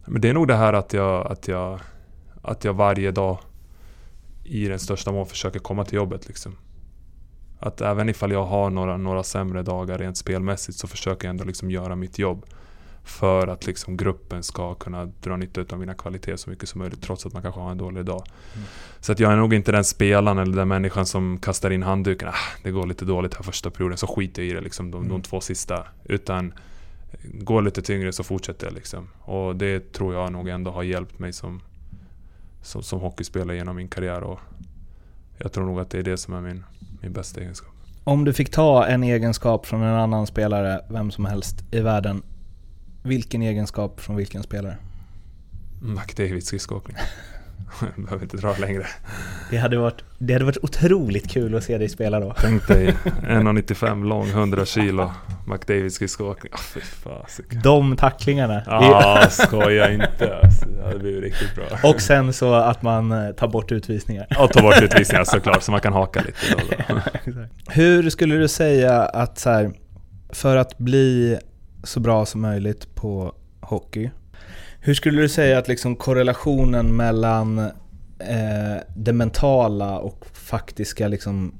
[0.06, 1.80] Men det är nog det här att jag, att jag,
[2.42, 3.38] att jag varje dag
[4.44, 6.28] i den största mån försöker komma till jobbet.
[6.28, 6.56] Liksom.
[7.60, 11.44] Att även ifall jag har några, några sämre dagar rent spelmässigt så försöker jag ändå
[11.44, 12.46] liksom göra mitt jobb.
[13.06, 17.02] För att liksom gruppen ska kunna dra nytta av mina kvaliteter så mycket som möjligt
[17.02, 18.24] trots att man kanske har en dålig dag.
[18.54, 18.68] Mm.
[19.00, 22.28] Så att jag är nog inte den spelaren eller den människan som kastar in handduken.
[22.28, 24.98] Ah, det går lite dåligt här första perioden så skiter jag i det liksom, de,
[24.98, 25.10] mm.
[25.10, 25.88] de två sista.
[26.06, 26.54] Utan
[27.24, 29.10] går lite tyngre så fortsätter jag liksom.
[29.20, 31.62] Och det tror jag nog ändå har hjälpt mig som,
[32.62, 34.22] som, som hockeyspelare genom min karriär.
[34.22, 34.40] Och
[35.38, 36.64] jag tror nog att det är det som är min,
[37.02, 37.74] min bästa egenskap.
[38.04, 42.24] Om du fick ta en egenskap från en annan spelare, vem som helst i världen,
[43.04, 44.78] vilken egenskap från vilken spelare?
[45.82, 46.98] McDavid skridskoåkning.
[47.96, 48.88] Behöver inte dra längre.
[49.50, 52.34] Det hade, varit, det hade varit otroligt kul att se dig spela då.
[52.38, 55.12] Tänk dig 1,95 lång, 100 kilo.
[55.48, 56.54] McDavids skridskoåkning.
[56.56, 57.62] Ah, fasiken.
[57.64, 58.64] De tacklingarna.
[58.66, 60.40] Ja, skoja inte.
[60.44, 61.90] Alltså, det hade blivit riktigt bra.
[61.90, 64.28] Och sen så att man eh, tar bort utvisningar.
[64.40, 66.38] Och ta bort utvisningar såklart, så man kan haka lite.
[66.52, 66.94] Då
[67.32, 67.42] då.
[67.72, 69.72] Hur skulle du säga att så här,
[70.30, 71.38] för att bli
[71.84, 74.12] så bra som möjligt på hockey,
[74.86, 77.60] hur skulle du säga att liksom korrelationen mellan
[78.20, 81.54] eh, det mentala och faktiska, liksom,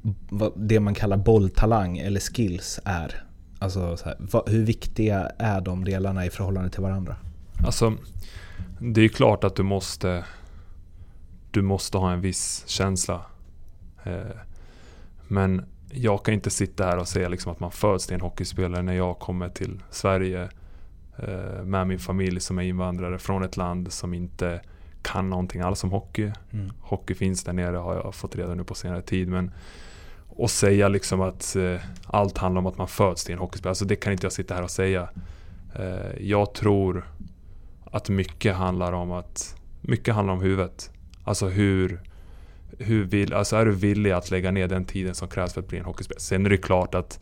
[0.56, 3.24] det man kallar bolltalang eller skills är?
[3.60, 7.16] Alltså så här, vad, hur viktiga är de delarna i förhållande till varandra?
[7.66, 7.94] Alltså,
[8.80, 10.24] det är klart att du måste
[11.52, 13.22] Du måste ha en viss känsla.
[14.04, 14.38] Eh,
[15.28, 18.82] men jag kan inte sitta här och säga liksom att man föds till en hockeyspelare
[18.82, 20.50] när jag kommer till Sverige
[21.64, 24.62] med min familj som är invandrare från ett land som inte
[25.02, 26.32] kan någonting alls om hockey.
[26.52, 26.72] Mm.
[26.82, 29.28] Hockey finns där nere har jag fått reda nu på senare tid.
[29.28, 29.52] Men
[30.36, 33.72] och säga liksom att eh, allt handlar om att man föds till en hockeyspelare.
[33.72, 35.10] Alltså det kan inte jag sitta här och säga.
[35.76, 37.08] Eh, jag tror
[37.86, 40.92] att mycket handlar om att mycket handlar om huvudet.
[41.24, 42.02] Alltså hur,
[42.78, 45.68] hur vill, alltså är du villig att lägga ner den tiden som krävs för att
[45.68, 46.22] bli en hockeyspelare?
[46.22, 47.20] Sen är det klart att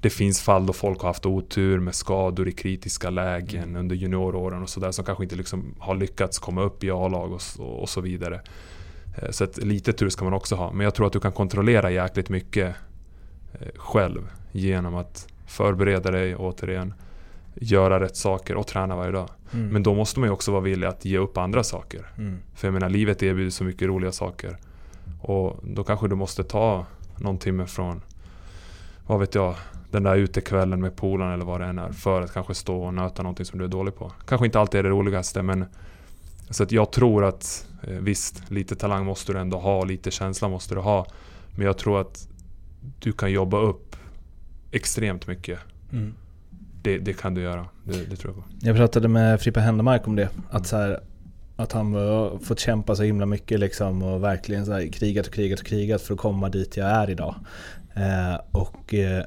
[0.00, 4.62] det finns fall då folk har haft otur med skador i kritiska lägen under junioråren
[4.62, 7.42] och sådär som kanske inte liksom har lyckats komma upp i A-lag och,
[7.82, 8.40] och så vidare.
[9.22, 10.72] Eh, Så att lite tur ska man också ha.
[10.72, 12.74] Men jag tror att du kan kontrollera jäkligt mycket
[13.52, 16.94] eh, själv genom att förbereda dig återigen,
[17.54, 19.28] göra rätt saker och träna varje dag.
[19.52, 19.68] Mm.
[19.68, 22.06] Men då måste man ju också vara villig att ge upp andra saker.
[22.18, 22.38] Mm.
[22.54, 24.58] För jag menar, livet erbjuder så mycket roliga saker.
[25.20, 26.86] Och då kanske du måste ta
[27.16, 28.02] någon timme från,
[29.06, 29.54] vad vet jag,
[29.90, 31.92] den där utekvällen med polarna eller vad det än är.
[31.92, 34.12] För att kanske stå och nöta någonting som du är dålig på.
[34.26, 35.64] Kanske inte alltid är det roligaste men
[36.50, 40.48] så att jag tror att eh, visst, lite talang måste du ändå ha, lite känsla
[40.48, 41.06] måste du ha.
[41.50, 42.28] Men jag tror att
[42.98, 43.96] du kan jobba upp
[44.70, 45.58] extremt mycket.
[45.92, 46.14] Mm.
[46.82, 48.66] Det, det kan du göra, det, det tror jag på.
[48.66, 50.28] Jag pratade med Frippe Händemark om det.
[50.50, 51.00] Att, så här,
[51.56, 55.32] att han har fått kämpa så himla mycket liksom och verkligen så här, krigat och
[55.32, 57.34] krigat och krigat för att komma dit jag är idag.
[57.96, 59.24] Eh, och eh,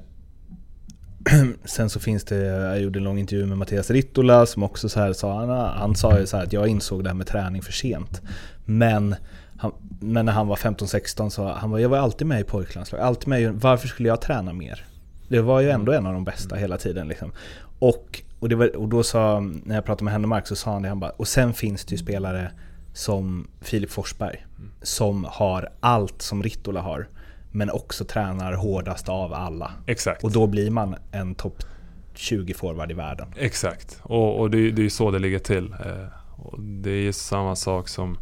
[1.65, 4.99] sen så finns det, jag gjorde en lång intervju med Mattias Rittola som också så
[4.99, 7.61] här sa, han, han sa ju så här att jag insåg det här med träning
[7.61, 8.21] för sent.
[8.65, 9.15] Men,
[9.57, 13.05] han, men när han var 15-16 så han var jag var alltid med i pojklandslaget,
[13.05, 14.85] alltid med varför skulle jag träna mer?
[15.27, 17.31] Det var ju ändå en av de bästa hela tiden liksom.
[17.79, 20.89] Och, och, var, och då sa, när jag pratade med Hennemark så sa han det,
[20.89, 22.51] han bara, och sen finns det ju spelare
[22.93, 24.45] som Filip Forsberg,
[24.81, 27.07] som har allt som Rittola har,
[27.51, 29.71] men också tränar hårdast av alla.
[29.85, 30.23] Exakt.
[30.23, 31.63] Och då blir man en topp
[32.13, 33.33] 20 forward i världen.
[33.37, 35.73] Exakt, och, och det, det är så det ligger till.
[35.85, 38.17] Eh, och det är samma sak som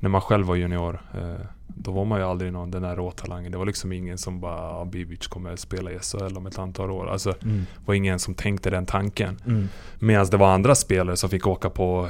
[0.00, 1.00] när man själv var junior.
[1.14, 3.52] Eh, då var man ju aldrig någon, den där råtalangen.
[3.52, 6.58] Det var liksom ingen som bara ah, Bibic kommer att spela i SHL om ett
[6.58, 7.10] antal år.
[7.10, 9.40] Alltså, det var ingen som tänkte den tanken.
[9.46, 9.68] Mm.
[9.98, 12.08] Medan det var andra spelare som fick åka på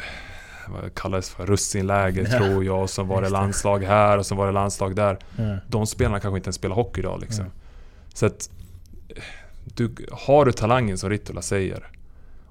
[0.73, 2.39] vad kallades för russinläger Ja.
[2.39, 2.83] tror jag.
[2.83, 5.19] Och så var det landslag här och så var det landslag där.
[5.37, 5.57] Ja.
[5.69, 7.45] De spelarna kanske inte ens spelar hockey idag liksom.
[7.45, 7.53] Mm.
[8.15, 8.51] Så att
[9.65, 11.87] du, har du talangen som Rittola säger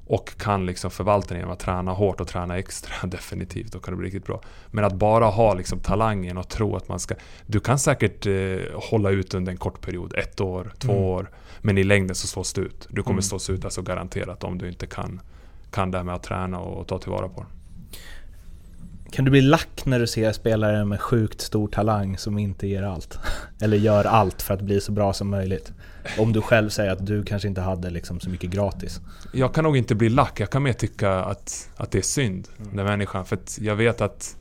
[0.08, 3.94] och kan liksom förvalta den genom att träna hårt och träna extra, definitivt, då kan
[3.94, 4.42] det bli riktigt bra.
[4.68, 7.16] Men att bara ha liksom talangen och tro att man ska...
[7.46, 11.04] Du kan säkert eh, hålla ut under en kort period, ett år, två Mm.
[11.04, 11.30] år.
[11.62, 12.88] Men i längden så slås du ut.
[12.90, 13.22] Du kommer Mm.
[13.22, 15.22] slås ut alltså garanterat om du inte kan,
[15.72, 17.48] kan det här med att träna och ta tillvara på det.
[19.12, 22.84] Kan du bli lack när du ser spelare med sjukt stor talang som inte ger
[22.84, 23.20] allt?
[23.62, 25.74] Eller gör allt för att bli så bra som möjligt?
[26.18, 29.02] Om du själv säger att du kanske inte hade liksom så mycket gratis.
[29.34, 30.40] Jag kan nog inte bli lack.
[30.40, 33.26] Jag kan mer tycka att, att det är synd, den människan.
[33.26, 34.36] För jag vet att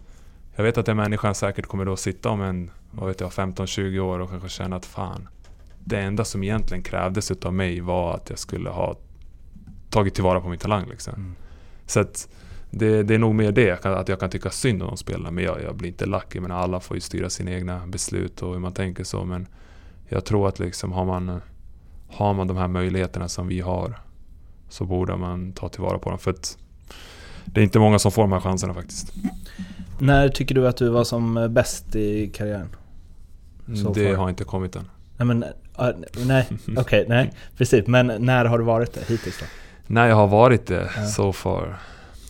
[0.59, 3.99] jag vet att den människan säkert kommer då sitta om en, vad vet jag, 15-20
[3.99, 5.29] år och kanske känna att fan,
[5.85, 8.97] det enda som egentligen krävdes utav mig var att jag skulle ha
[9.91, 11.15] tagit tillvara på min talang liksom.
[11.15, 11.35] Mm.
[11.87, 12.29] Så att
[12.71, 15.31] det, det är nog mer det, att jag kan tycka synd om de spelarna.
[15.31, 16.35] Men jag, jag blir inte lack.
[16.35, 19.25] Jag menar, alla får ju styra sina egna beslut och hur man tänker så.
[19.25, 19.47] Men
[20.09, 21.41] jag tror att liksom har man,
[22.09, 24.01] har man de här möjligheterna som vi har
[24.69, 26.19] så borde man ta tillvara på dem.
[26.19, 26.59] För att
[27.45, 29.13] det är inte många som får de här chanserna faktiskt.
[29.99, 32.69] När tycker du att du var som bäst i karriären?
[33.85, 34.15] Så det far.
[34.17, 34.89] har inte kommit än.
[35.17, 35.45] Nej men,
[36.27, 37.87] nej, okej, nej, precis.
[37.87, 39.47] Men när har du varit det hittills då?
[39.87, 41.07] När jag har varit det Ja.
[41.07, 41.79] så far.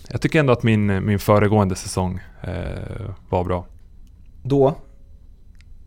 [0.08, 3.66] Jag tycker ändå att min, min föregående säsong eh, var bra.
[4.42, 4.76] Då,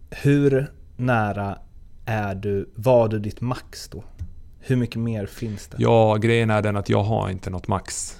[0.10, 1.58] hur nära
[2.06, 4.04] är du, var du ditt max då?
[4.60, 5.78] Hur mycket mer finns det?
[5.80, 8.18] Ja, grejen är den att jag har inte något max.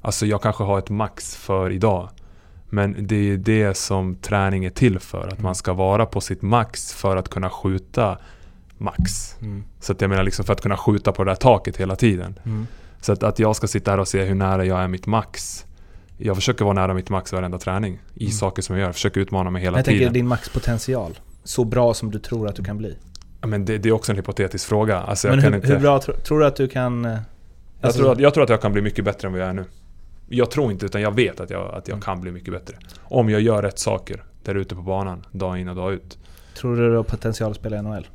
[0.00, 2.08] Alltså jag kanske har ett max för idag.
[2.68, 5.26] Men det är det som träning är till för.
[5.26, 5.42] Att Mm.
[5.42, 8.18] man ska vara på sitt max för att kunna skjuta
[8.78, 9.36] max.
[9.40, 9.64] Mm.
[9.80, 12.38] Så att jag menar liksom för att kunna skjuta på det där taket hela tiden.
[12.44, 12.66] Mm.
[13.00, 15.64] Så att, att jag ska sitta här och se hur nära jag är mitt max.
[16.18, 17.98] Jag försöker vara nära mitt max varenda träning.
[18.14, 18.32] I Mm.
[18.32, 18.88] saker som jag gör.
[18.88, 19.98] Jag försöker utmana mig hela Jag tiden.
[20.00, 21.18] tänker din maxpotential.
[21.44, 22.96] Så bra som du tror att du kan bli.
[23.46, 24.98] Men det, det är också en hypotetisk fråga.
[25.00, 27.04] Alltså, Men jag, hur, inte, hur bra tro, tror du att du kan...
[27.04, 27.20] eh, jag,
[27.80, 29.52] alltså- tror att, jag tror att jag kan bli mycket bättre än vad jag är
[29.52, 29.64] nu.
[30.28, 32.00] Jag tror inte, utan jag vet att jag, att jag Mm.
[32.02, 32.76] kan bli mycket bättre.
[33.02, 36.18] Om jag gör rätt saker där ute på banan, dag in och dag ut.
[36.54, 38.06] Tror du du har potential att spela i NHL?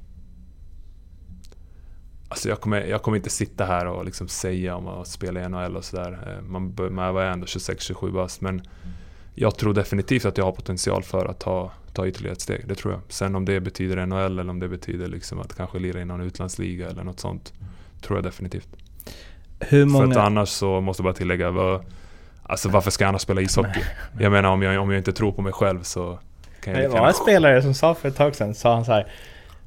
[2.31, 5.49] Alltså jag kommer, jag kommer inte sitta här och liksom säga om att spela i
[5.49, 6.19] NHL och sådär.
[6.27, 8.41] Eh, Man, man var ändå 26-27 bast.
[8.41, 8.61] Men
[9.35, 12.67] jag tror definitivt att jag har potential för att ta, ta ytterligare ett steg.
[12.67, 13.01] Det tror jag.
[13.09, 16.21] Sen om det betyder NHL eller om det betyder liksom att kanske lira i någon
[16.21, 17.53] utlandsliga eller något sånt.
[18.01, 18.67] Tror jag definitivt.
[19.59, 20.21] Hur För att många...
[20.21, 21.51] annars så måste jag bara tillägga.
[21.51, 21.85] Vad,
[22.43, 23.81] alltså varför ska jag annars spela ishockey?
[24.19, 26.19] Jag menar om jag, om jag inte tror på mig själv så
[26.63, 28.91] kan jag Det var en spelare som sa för ett tag sedan, sa han så
[28.91, 29.07] här.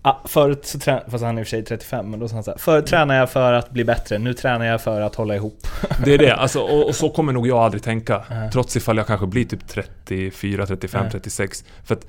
[0.07, 2.35] Ah, förut så trä- fast han är i och för sig 35, men då sa
[2.35, 2.59] han så här.
[2.59, 5.67] Förut tränade jag för att bli bättre, nu tränar jag för att hålla ihop.
[6.05, 8.25] Det är det, alltså, och, och så kommer nog jag aldrig tänka.
[8.31, 8.51] Nej.
[8.51, 11.11] Trots ifall jag kanske blir typ 34, 35, Nej.
[11.13, 11.65] 36.
[11.85, 12.07] För att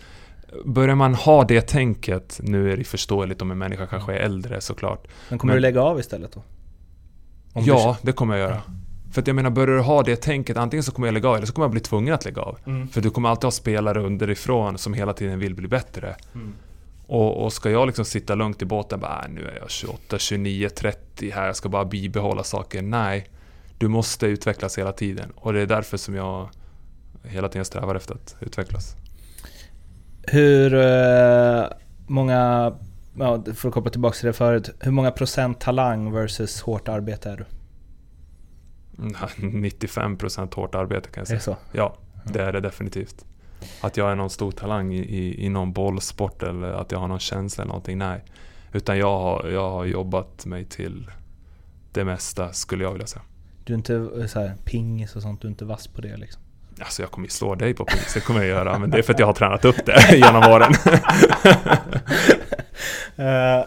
[0.65, 4.61] börjar man ha det tänket, nu är det förståeligt om en människa kanske är äldre
[4.61, 5.07] såklart.
[5.29, 6.43] Men kommer Men- du lägga av istället då?
[7.53, 8.61] Om ja, det kommer jag göra.
[9.13, 11.35] För att jag menar, börjar du ha det tänket, antingen så kommer jag lägga av
[11.35, 12.57] eller så kommer jag bli tvungen att lägga av.
[12.65, 12.87] Mm.
[12.87, 16.15] För du kommer alltid ha spelare underifrån som hela tiden vill bli bättre.
[16.35, 16.53] Mm.
[17.07, 20.17] Och, och ska jag liksom sitta lugnt i båten, bara "Äh, nu är jag 28,
[20.19, 22.81] 29, 30 här, jag ska bara bibehålla saker.
[22.81, 23.29] Nej,
[23.77, 25.31] du måste utvecklas hela tiden.
[25.35, 26.49] Och det är därför som jag
[27.23, 28.95] hela tiden strävar efter att utvecklas.
[30.23, 31.65] Hur eh,
[32.07, 32.73] många,
[33.17, 37.29] ja, för att koppla tillbaka till det förut, hur många procent talang versus hårt arbete
[37.29, 37.45] är du?
[39.39, 41.55] Mm, 95% hårt arbete kan jag Är det säga.
[41.55, 41.77] så?
[41.77, 41.95] Ja,
[42.33, 43.25] det är det definitivt.
[43.81, 47.07] Att jag är någon stor talang i, i, i någon bollsport eller att jag har
[47.07, 48.23] någon känsla eller någonting, nej.
[48.73, 51.11] Utan jag har, jag har jobbat mig till
[51.91, 53.23] det mesta, skulle jag vilja säga.
[53.63, 56.17] Du är inte eh, så här, pingis och sånt, du är inte vass på det
[56.17, 56.41] liksom?
[56.79, 58.79] Alltså jag kommer ju slå dig på pingis, det kommer jag göra.
[58.79, 60.73] Men det är för att jag har tränat upp det genom åren.
[63.17, 63.65] Eh,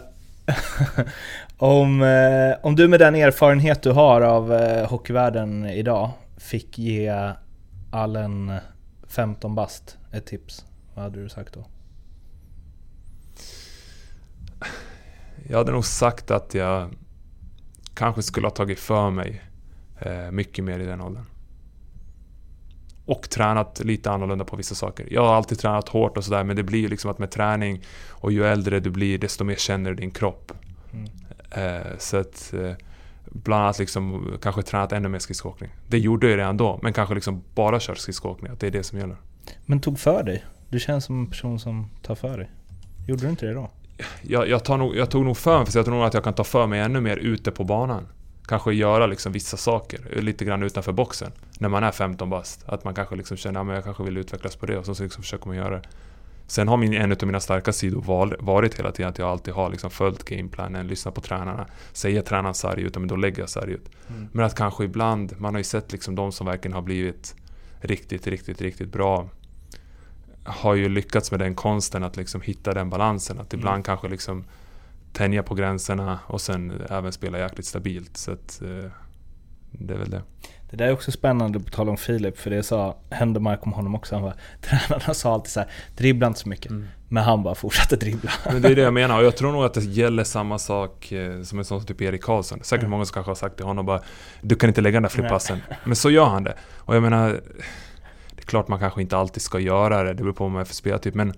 [1.57, 4.53] om, eh, om du med den erfarenhet du har av
[4.85, 7.13] hockeyvärlden idag fick ge
[7.91, 8.59] Allen
[9.09, 11.65] 15 bast ett tips, vad hade du sagt då?
[15.49, 16.89] Jag hade nog sagt att jag
[17.93, 19.43] kanske skulle ha tagit för mig
[19.99, 21.25] eh, mycket mer i den åldern.
[23.05, 25.07] Och tränat lite annorlunda på vissa saker.
[25.11, 27.83] Jag har alltid tränat hårt och sådär men det blir ju liksom att med träning
[28.09, 30.51] och ju äldre du blir desto mer känner du din kropp.
[30.93, 31.09] Mm.
[31.51, 32.73] Eh, så att eh,
[33.29, 35.69] bland annat liksom kanske tränat ännu mer skridskoåkning.
[35.87, 38.83] Det gjorde jag redan då men kanske liksom bara kört skridskoåkning, att det är det
[38.83, 39.17] som gäller.
[39.65, 40.45] Men tog för dig?
[40.69, 42.49] Du känns som en person som tar för dig.
[43.07, 43.69] Gjorde du inte det då?
[44.21, 46.33] jag, jag, nog, jag tog nog för mig, för jag tror nog att jag kan
[46.33, 48.07] ta för mig ännu mer ute på banan.
[48.47, 51.31] Kanske göra liksom vissa saker, lite grann utanför boxen.
[51.59, 52.63] När man är 15 bast.
[52.65, 55.23] Att man kanske liksom känner att jag kanske vill utvecklas på det och så liksom
[55.23, 55.81] försöker man göra det.
[56.49, 58.01] Sen har min, en av mina starka sidor
[58.39, 61.67] varit hela tiden att jag alltid har liksom följt gameplanen, lyssnat på tränarna.
[61.93, 63.89] Säger tränaren sarg ut, men då lägger jag sarg ut.
[64.31, 67.35] Men att kanske ibland, man har ju sett liksom de som verkligen har blivit
[67.79, 69.29] riktigt, riktigt, riktigt bra
[70.43, 73.39] har ju lyckats med den konsten att liksom hitta den balansen.
[73.39, 74.45] Att ibland kanske liksom
[75.13, 78.17] tänja på gränserna och sen även spela jäkligt stabilt.
[78.17, 78.91] Så att, eh,
[79.71, 80.21] det är väl det.
[80.69, 83.95] Det där är också spännande på tal om Filip, för det sa Händemark om honom
[83.95, 84.15] också.
[84.15, 86.71] Han var, tränarna sa alltid så här, dribbla inte så mycket.
[87.07, 88.31] Men han bara fortsatte dribbla.
[88.45, 91.11] Men det är det jag menar och jag tror nog att det gäller samma sak
[91.11, 92.59] eh, som en sån som typ Erik Karlsson.
[92.63, 94.01] Säkert många som kanske har sagt till honom bara
[94.41, 95.59] Du kan inte lägga den där flippassen.
[95.83, 96.53] Men så gör han det.
[96.75, 97.29] Och jag menar
[98.29, 100.61] Det är klart man kanske inte alltid ska göra det, det beror på vad man
[100.61, 101.13] är för spelartyp.
[101.15, 101.33] Men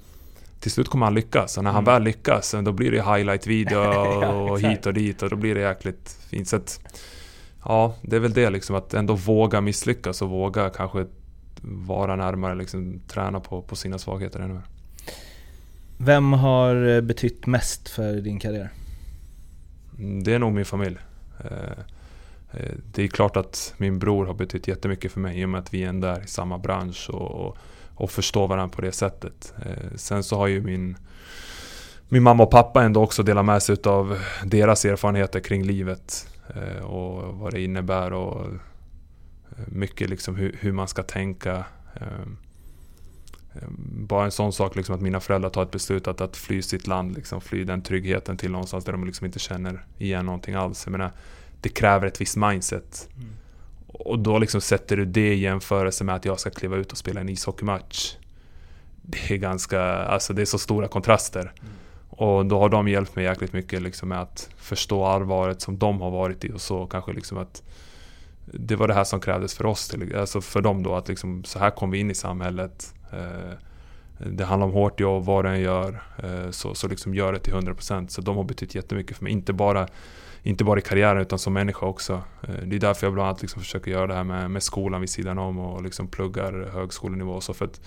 [0.60, 1.58] till slut kommer han lyckas.
[1.58, 3.80] Och när han väl lyckas, då blir det highlight-video
[4.50, 4.74] och exakt.
[4.74, 6.48] hit och dit och då blir det jäkligt fint.
[6.48, 6.80] Så att,
[7.66, 11.06] ja, det är väl det liksom att ändå våga misslyckas och våga kanske
[11.62, 14.64] vara närmare, liksom träna på, på sina svagheter ännu mer.
[15.98, 18.70] Vem har eh, betytt mest för din karriär?
[20.00, 20.98] Mm, Det är nog min familj.
[21.40, 21.52] Eh,
[22.52, 25.60] eh, Det är klart att min bror har betytt jättemycket för mig i och med
[25.60, 27.58] att vi är där i samma bransch och, och,
[27.96, 29.54] och förstår varandra på det sättet.
[29.96, 30.98] Sen så har ju min,
[32.10, 36.28] min mamma och pappa ändå också delat med sig av deras erfarenheter kring livet
[36.84, 41.66] och vad det innebär och eh, mycket liksom hur, hur man ska tänka.
[41.96, 42.22] Eh,
[43.54, 43.70] eh,
[44.08, 46.88] Bara en sån sak liksom att mina föräldrar tar ett beslut att, att fly sitt
[46.88, 50.86] land, liksom fly den tryggheten till någonstans där de liksom inte känner igen någonting alls.
[50.86, 51.12] Jag menar,
[51.62, 53.10] det kräver ett visst mindset.
[53.88, 56.98] Och då liksom sätter du det i jämförelse med att jag ska kliva ut och
[56.98, 58.16] spela en ishockeymatch.
[59.02, 61.54] Det är ganska, alltså det är så stora kontraster.
[62.12, 66.02] Och då har de hjälpt mig jäkligt mycket liksom med att förstå allvaret som de
[66.02, 67.64] har varit i och så kanske liksom att
[68.46, 71.44] det var det här som krävdes för oss, till, alltså för dem då att liksom
[71.44, 72.94] så här kom vi in i samhället.
[73.12, 73.58] Eh,
[74.18, 77.40] det handlar om hårt jobb, vad du än gör, eh, så, så liksom gör det
[77.40, 78.08] till 100%.
[78.08, 79.88] Så de har betytt jättemycket för mig, inte bara,
[80.44, 82.22] inte bara i karriären utan som människa också.
[82.42, 85.02] Eh, det är därför jag bland annat liksom försöker göra det här med, med skolan
[85.02, 87.54] vid sidan om och liksom pluggar högskolenivå och så.
[87.54, 87.82] För att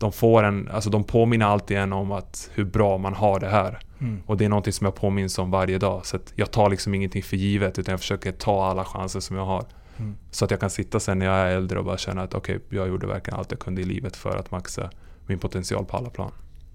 [0.00, 3.48] de, får en, alltså de påminner alltid en om att hur bra man har det
[3.48, 3.78] här.
[4.00, 4.22] Mm.
[4.26, 6.06] Och det är någonting som jag påminns om varje dag.
[6.06, 9.36] Så att jag tar liksom ingenting för givet utan jag försöker ta alla chanser som
[9.36, 9.64] jag har.
[9.98, 10.16] Mm.
[10.30, 12.56] Så att jag kan sitta sen när jag är äldre och bara känna att okej,
[12.56, 14.90] okay, jag gjorde verkligen allt jag kunde i livet för att maxa
[15.26, 16.32] min potential på alla plan.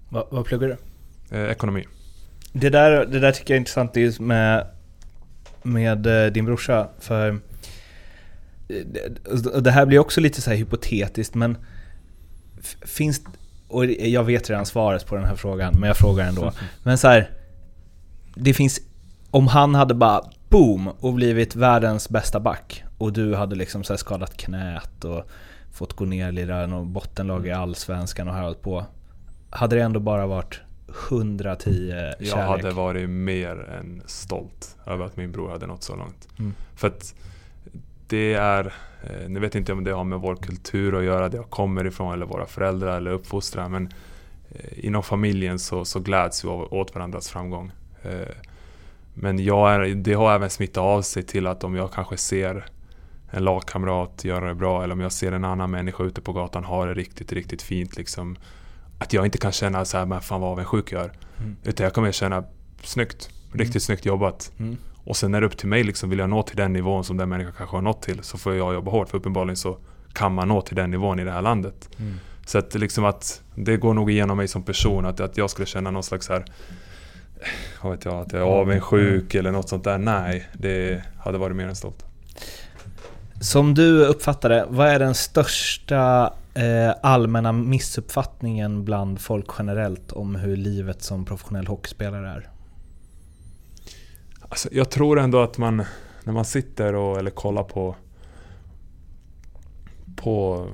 [0.08, 0.76] Va, vad pluggar du?
[1.36, 1.86] Eh, ekonomi.
[2.52, 4.66] Det där, det där tycker jag är intressant just med,
[5.62, 6.88] med eh, din brorsa.
[6.98, 7.28] För
[8.68, 8.80] eh,
[9.60, 11.56] det här blir också lite så här hypotetiskt men
[12.86, 13.20] finns
[13.68, 16.52] och jag vet redan svaret på den här frågan, men jag frågar ändå.
[16.82, 17.30] Men så här,
[18.34, 18.80] det finns,
[19.30, 23.96] om han hade bara boom och blivit världens bästa back och du hade liksom så
[23.96, 25.24] skadat knät och
[25.72, 28.86] fått gå ner lira något bottenlag i Allsvenskan och hållit på.
[29.50, 30.60] Hade det ändå bara varit
[31.08, 32.16] 110 kärlek?
[32.20, 36.28] Jag hade varit mer än stolt över att min bror hade nått så långt.
[36.38, 36.54] Mm.
[36.76, 37.14] För att
[38.08, 38.74] det är,
[39.28, 42.12] nu vet inte om det har med vår kultur att göra, det jag kommer ifrån
[42.12, 43.70] eller våra föräldrar eller uppfostran.
[43.70, 43.88] Men
[44.50, 47.72] eh, inom familjen så, så gläds vi åt varandras framgång.
[48.02, 48.34] Eh,
[49.14, 52.66] men jag är, det har även smittat av sig till att om jag kanske ser
[53.30, 56.64] en lagkamrat göra det bra eller om jag ser en annan människa ute på gatan
[56.64, 57.96] ha det riktigt, riktigt fint.
[57.96, 58.36] Liksom,
[58.98, 61.12] att jag inte kan känna så här, men fan vad avundsjuk jag är.
[61.38, 61.56] Mm.
[61.64, 62.44] Utan jag kommer känna,
[62.82, 64.52] snyggt, riktigt snyggt jobbat.
[64.58, 64.76] Mm.
[65.06, 67.16] Och sen är det upp till mig, liksom, vill jag nå till den nivån som
[67.16, 69.08] den människan kanske har nått till så får jag jobba hårt.
[69.08, 69.78] För uppenbarligen så
[70.12, 71.88] kan man nå till den nivån i det här landet.
[71.98, 72.14] Mm.
[72.46, 75.66] Så att, liksom att det går nog igenom mig som person att, att jag skulle
[75.66, 76.44] känna någon slags här
[77.82, 79.98] vad vet jag, att jag är avundsjuk eller något sånt där.
[79.98, 82.04] Nej, det hade varit mer än stolt.
[83.40, 90.34] Som du uppfattar det, vad är den största eh, allmänna missuppfattningen bland folk generellt om
[90.34, 92.48] hur livet som professionell hockeyspelare är?
[94.48, 95.84] Alltså, jag tror ändå att man,
[96.24, 97.96] när man sitter och, eller kollar på,
[100.16, 100.66] på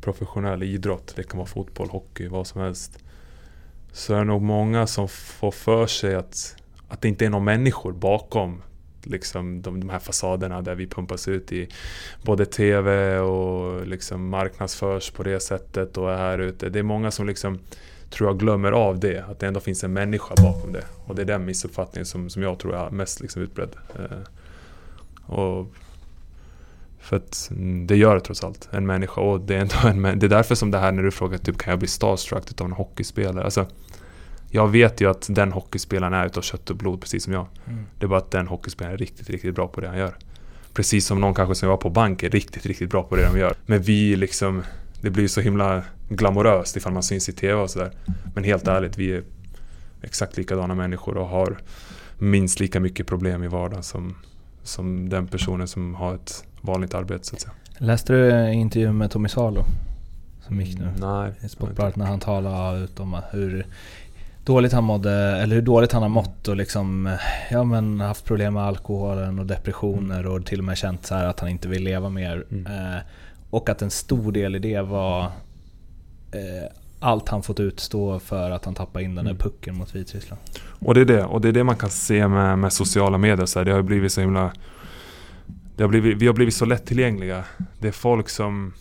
[0.00, 2.98] professionell idrott, det kan vara fotboll, hockey, vad som helst.
[3.92, 6.56] Så är det nog många som får för sig att,
[6.88, 8.62] att det inte är några människor bakom
[9.02, 11.68] liksom de, de här fasaderna där vi pumpas ut i
[12.22, 16.68] både TV och liksom marknadsförs på det sättet och är här ute.
[16.68, 17.58] Det är många som liksom
[18.16, 20.84] tror jag glömmer av det, att det ändå finns en människa bakom det.
[21.04, 23.76] Och det är den missuppfattningen som, som jag tror är mest liksom utbredd.
[23.98, 24.18] Eh,
[25.34, 25.66] och
[26.98, 29.20] för att mm, det gör det trots allt, en människa.
[29.20, 31.58] Och det är, ändå en, det är därför som det här när du frågar typ
[31.58, 33.44] kan jag bli starstruck av en hockeyspelare?
[33.44, 33.66] Alltså,
[34.50, 37.46] jag vet ju att den hockeyspelaren är utav kött och blod precis som jag.
[37.66, 37.86] Mm.
[37.98, 40.16] Det är bara att den hockeyspelaren är riktigt, riktigt bra på det han gör.
[40.72, 43.38] Precis som någon kanske som var på bank är riktigt, riktigt bra på det de
[43.38, 43.54] gör.
[43.66, 44.62] Men vi liksom,
[45.06, 47.90] det blir så himla glamoröst ifall man syns i TV och sådär.
[48.34, 49.22] Men helt ärligt, vi är
[50.02, 51.58] exakt likadana människor och har
[52.18, 54.14] minst lika mycket problem i vardagen som,
[54.62, 57.52] som den personen som har ett vanligt arbete så att säga.
[57.78, 59.64] Läste du intervjun med Tommy Salo?
[60.46, 60.88] Som gick nu?
[60.98, 61.32] Nej.
[61.48, 63.66] Sportbladet när han talade ut om hur
[64.44, 67.16] dåligt han mådde, eller hur dåligt han har mått och liksom,
[67.50, 71.40] ja men haft problem med alkoholen och depressioner och till och med känt så att
[71.40, 72.44] han inte vill leva mer.
[72.50, 72.66] Mm.
[72.66, 73.00] Eh,
[73.50, 75.22] och att en stor del i det var
[76.32, 76.70] eh,
[77.00, 79.42] allt han fått utstå för att han tappade in den där Mm.
[79.42, 80.42] pucken mot Vitryssland.
[80.78, 83.46] Och det är det, och det är det man kan se med, med sociala medier.
[83.46, 84.52] Så här, det har blivit så himla...
[85.76, 87.44] Det har blivit, vi har blivit så lättillgängliga.
[87.78, 88.74] Det är folk som...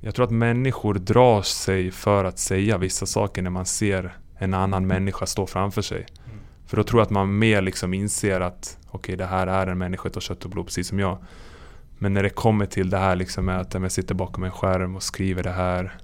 [0.00, 4.54] Jag tror att människor drar sig för att säga vissa saker när man ser en
[4.54, 6.06] annan människa stå framför sig.
[6.66, 9.66] För då tror jag att man mer liksom inser att okej, okay, det här är
[9.66, 11.18] en människa av kött och blod precis som jag.
[12.04, 14.96] Men när det kommer till det här liksom med att jag sitter bakom en skärm
[14.96, 15.98] och skriver det här.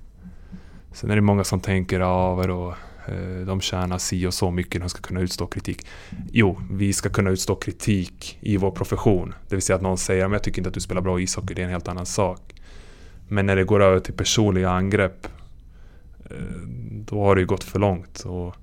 [0.93, 2.75] Sen är det många som tänker, ja vadå,
[3.09, 5.87] eh, de tjänar si och så mycket, de ska kunna utstå kritik.
[6.33, 9.35] Jo, vi ska kunna utstå kritik i vår profession.
[9.49, 11.55] Det vill säga att någon säger, men jag tycker inte att du spelar bra ishockey,
[11.55, 12.55] det är en helt annan sak.
[13.29, 15.27] Men när det går över till personliga angrepp,
[16.31, 16.37] eh,
[17.05, 18.21] då har det ju gått för långt.
[18.21, 18.55] Och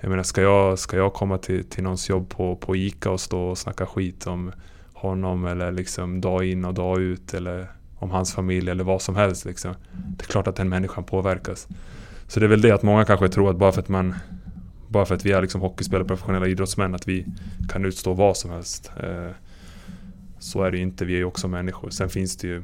[0.00, 3.20] jag menar, ska jag, ska jag komma till, till någons jobb på, på ICA och
[3.20, 4.52] stå och snacka skit om
[5.00, 9.16] honom eller liksom dag in och dag ut eller om hans familj eller vad som
[9.16, 9.44] helst.
[9.44, 9.74] Liksom.
[10.16, 11.68] Det är klart att den människan påverkas.
[12.26, 14.14] Så det är väl det att många kanske tror att bara för att man
[14.88, 17.26] bara för att vi är liksom hockeyspelare, professionella idrottsmän, att vi
[17.68, 18.92] kan utstå vad som helst.
[19.02, 19.30] Eh,
[20.38, 21.90] så är det ju inte, vi är ju också människor.
[21.90, 22.62] Sen finns det ju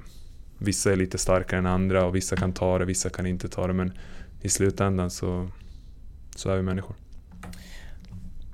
[0.58, 3.66] Vissa är lite starkare än andra och vissa kan ta det, vissa kan inte ta
[3.66, 3.72] det.
[3.72, 3.92] Men
[4.40, 5.48] i slutändan så,
[6.36, 6.96] så är vi människor.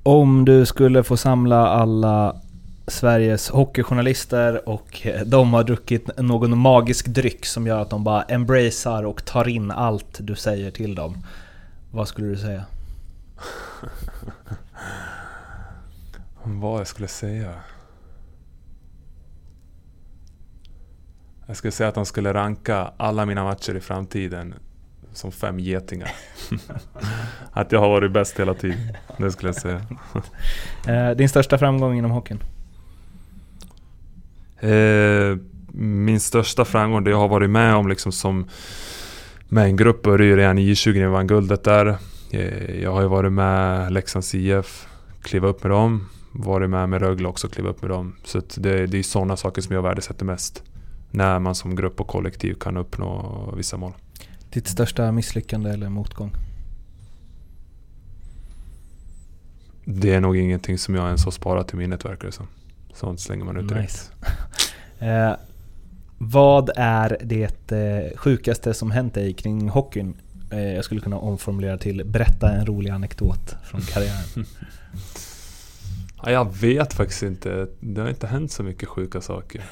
[0.02, 2.40] Om du skulle få samla alla
[2.90, 9.02] Sveriges hockeyjournalister och de har druckit någon magisk dryck som gör att de bara embracear
[9.02, 11.24] och tar in allt du säger till dem.
[11.90, 12.64] Vad skulle du säga?
[16.42, 17.54] Vad jag skulle säga?
[21.46, 24.54] Jag skulle säga att de skulle ranka alla mina matcher i framtiden
[25.12, 26.10] som fem getingar.
[27.52, 28.96] att jag har varit bäst hela tiden.
[29.18, 29.80] Det skulle jag säga.
[30.88, 32.42] Eh, Din största framgång inom hockeyn?
[34.60, 35.36] Eh,
[35.72, 38.48] min största framgång, det jag har varit med om liksom som
[39.48, 41.96] med en grupp började ju redan i J20 när vi vann guldet där.
[42.30, 44.86] Eh, jag har ju varit med Leksands IF,
[45.22, 46.08] kliva upp med dem.
[46.32, 48.16] Varit med med Rögle också, kliva upp med dem.
[48.24, 50.62] Så det, det är sådana saker som jag värdesätter mest.
[51.10, 53.92] När man som grupp och kollektiv kan uppnå vissa mål.
[54.50, 56.32] Ditt största misslyckande eller motgång?
[59.84, 62.46] Det är nog ingenting som jag ens har sparat i minnet verkar det som.
[62.94, 63.92] Sånt slänger man ut direkt.
[63.92, 64.12] Nice.
[65.02, 65.36] Eh,
[66.18, 70.14] vad är det eh, sjukaste som hänt dig kring hockeyn?
[70.50, 74.46] Eh, jag skulle kunna omformulera till berätta en rolig anekdot från karriären.
[76.22, 77.68] Ja, jag vet faktiskt inte.
[77.80, 79.62] Det har inte hänt så mycket sjuka saker.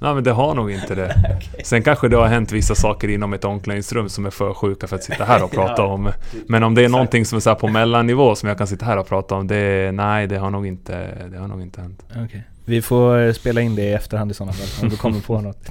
[0.00, 1.14] Nej men det har nog inte det.
[1.64, 4.96] Sen kanske det har hänt vissa saker inom ett omklädningsrum som är för sjuka för
[4.96, 6.12] att sitta här och prata om.
[6.46, 8.86] Men om det är någonting som är så här på mellannivå som jag kan sitta
[8.86, 12.02] här och prata om, det, nej det har nog inte, det har nog inte hänt.
[12.10, 12.44] Okej.
[12.64, 15.70] Vi får spela in det i efterhand i sådana fall, om du kommer på något.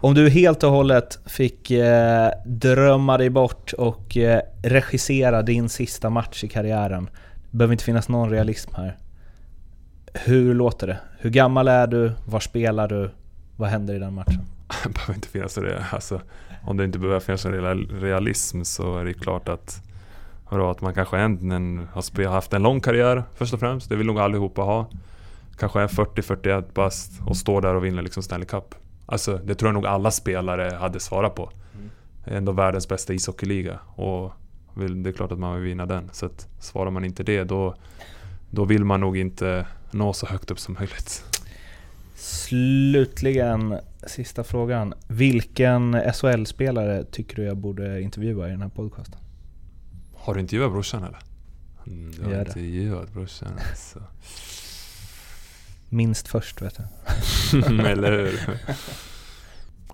[0.00, 6.10] Om du helt och hållet fick eh, drömma dig bort och eh, regissera din sista
[6.10, 7.10] match i karriären.
[7.50, 8.96] Det behöver inte finnas någon realism här.
[10.14, 10.98] Hur låter det?
[11.18, 12.12] Hur gammal är du?
[12.26, 13.10] Var spelar du?
[13.56, 14.46] Vad händer i den matchen?
[14.84, 15.86] Det behöver inte finnas det.
[15.90, 16.20] Alltså,
[16.64, 19.82] om det inte behöver finnas en real- realism så är det klart att,
[20.50, 23.88] vadå, att man kanske en, en, har haft en lång karriär först och främst.
[23.88, 24.86] Det vill nog allihopa ha.
[25.58, 28.74] Kanske är 40-41 bast och står där och vinner liksom Stanley Cup.
[29.06, 31.50] Alltså, det tror jag nog alla spelare hade svarat på.
[32.24, 34.32] Det är ändå världens bästa ishockeyliga och
[34.74, 36.08] det är klart att man vill vinna den.
[36.12, 37.74] Så att svarar man inte det då,
[38.50, 41.24] då vill man nog inte nå så högt upp som möjligt.
[42.26, 44.94] Slutligen, sista frågan.
[45.08, 49.18] Vilken SHL-spelare tycker du jag borde intervjua i den här podcasten?
[50.14, 51.18] Har du intervjuat brorsan eller?
[51.86, 52.48] Mm, du har Gör det.
[52.48, 54.02] intervjuat brorsan alltså.
[55.88, 56.84] Minst först vet du.
[57.86, 58.40] eller hur?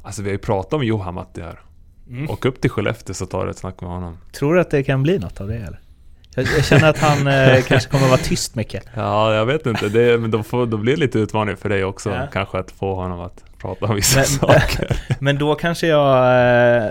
[0.03, 1.61] Alltså vi har ju pratat om Johan Matti här.
[2.09, 2.30] Mm.
[2.30, 4.16] Och upp till Skellefteå så tar det ett snack med honom.
[4.33, 5.80] Tror du att det kan bli något av det eller?
[6.35, 8.85] Jag, jag känner att han eh, kanske kommer att vara tyst Mikael.
[8.95, 9.89] Ja, jag vet inte.
[9.89, 12.11] Det, men då, får, då blir det lite utmaning för dig också.
[12.11, 12.26] Ja.
[12.33, 14.97] Kanske att få honom att prata om vissa Men- saker.
[15.18, 16.37] Men då kanske jag,
[16.85, 16.91] eh,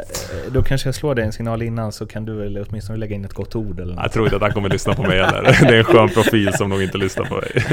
[0.52, 3.26] då kanske jag slår dig en signal innan så kan du väl åtminstone lägga in
[3.26, 4.04] ett gott ord eller något.
[4.04, 5.58] Jag tror inte att han kommer lyssna på mig heller.
[5.68, 7.66] Det är en skön profil som nog inte lyssnar på dig.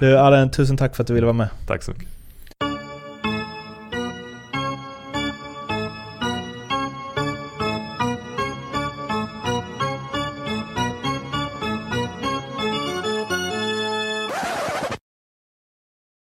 [0.00, 1.48] Du Allen, tusen tack för att du ville vara med.
[1.66, 2.08] Tack så mycket.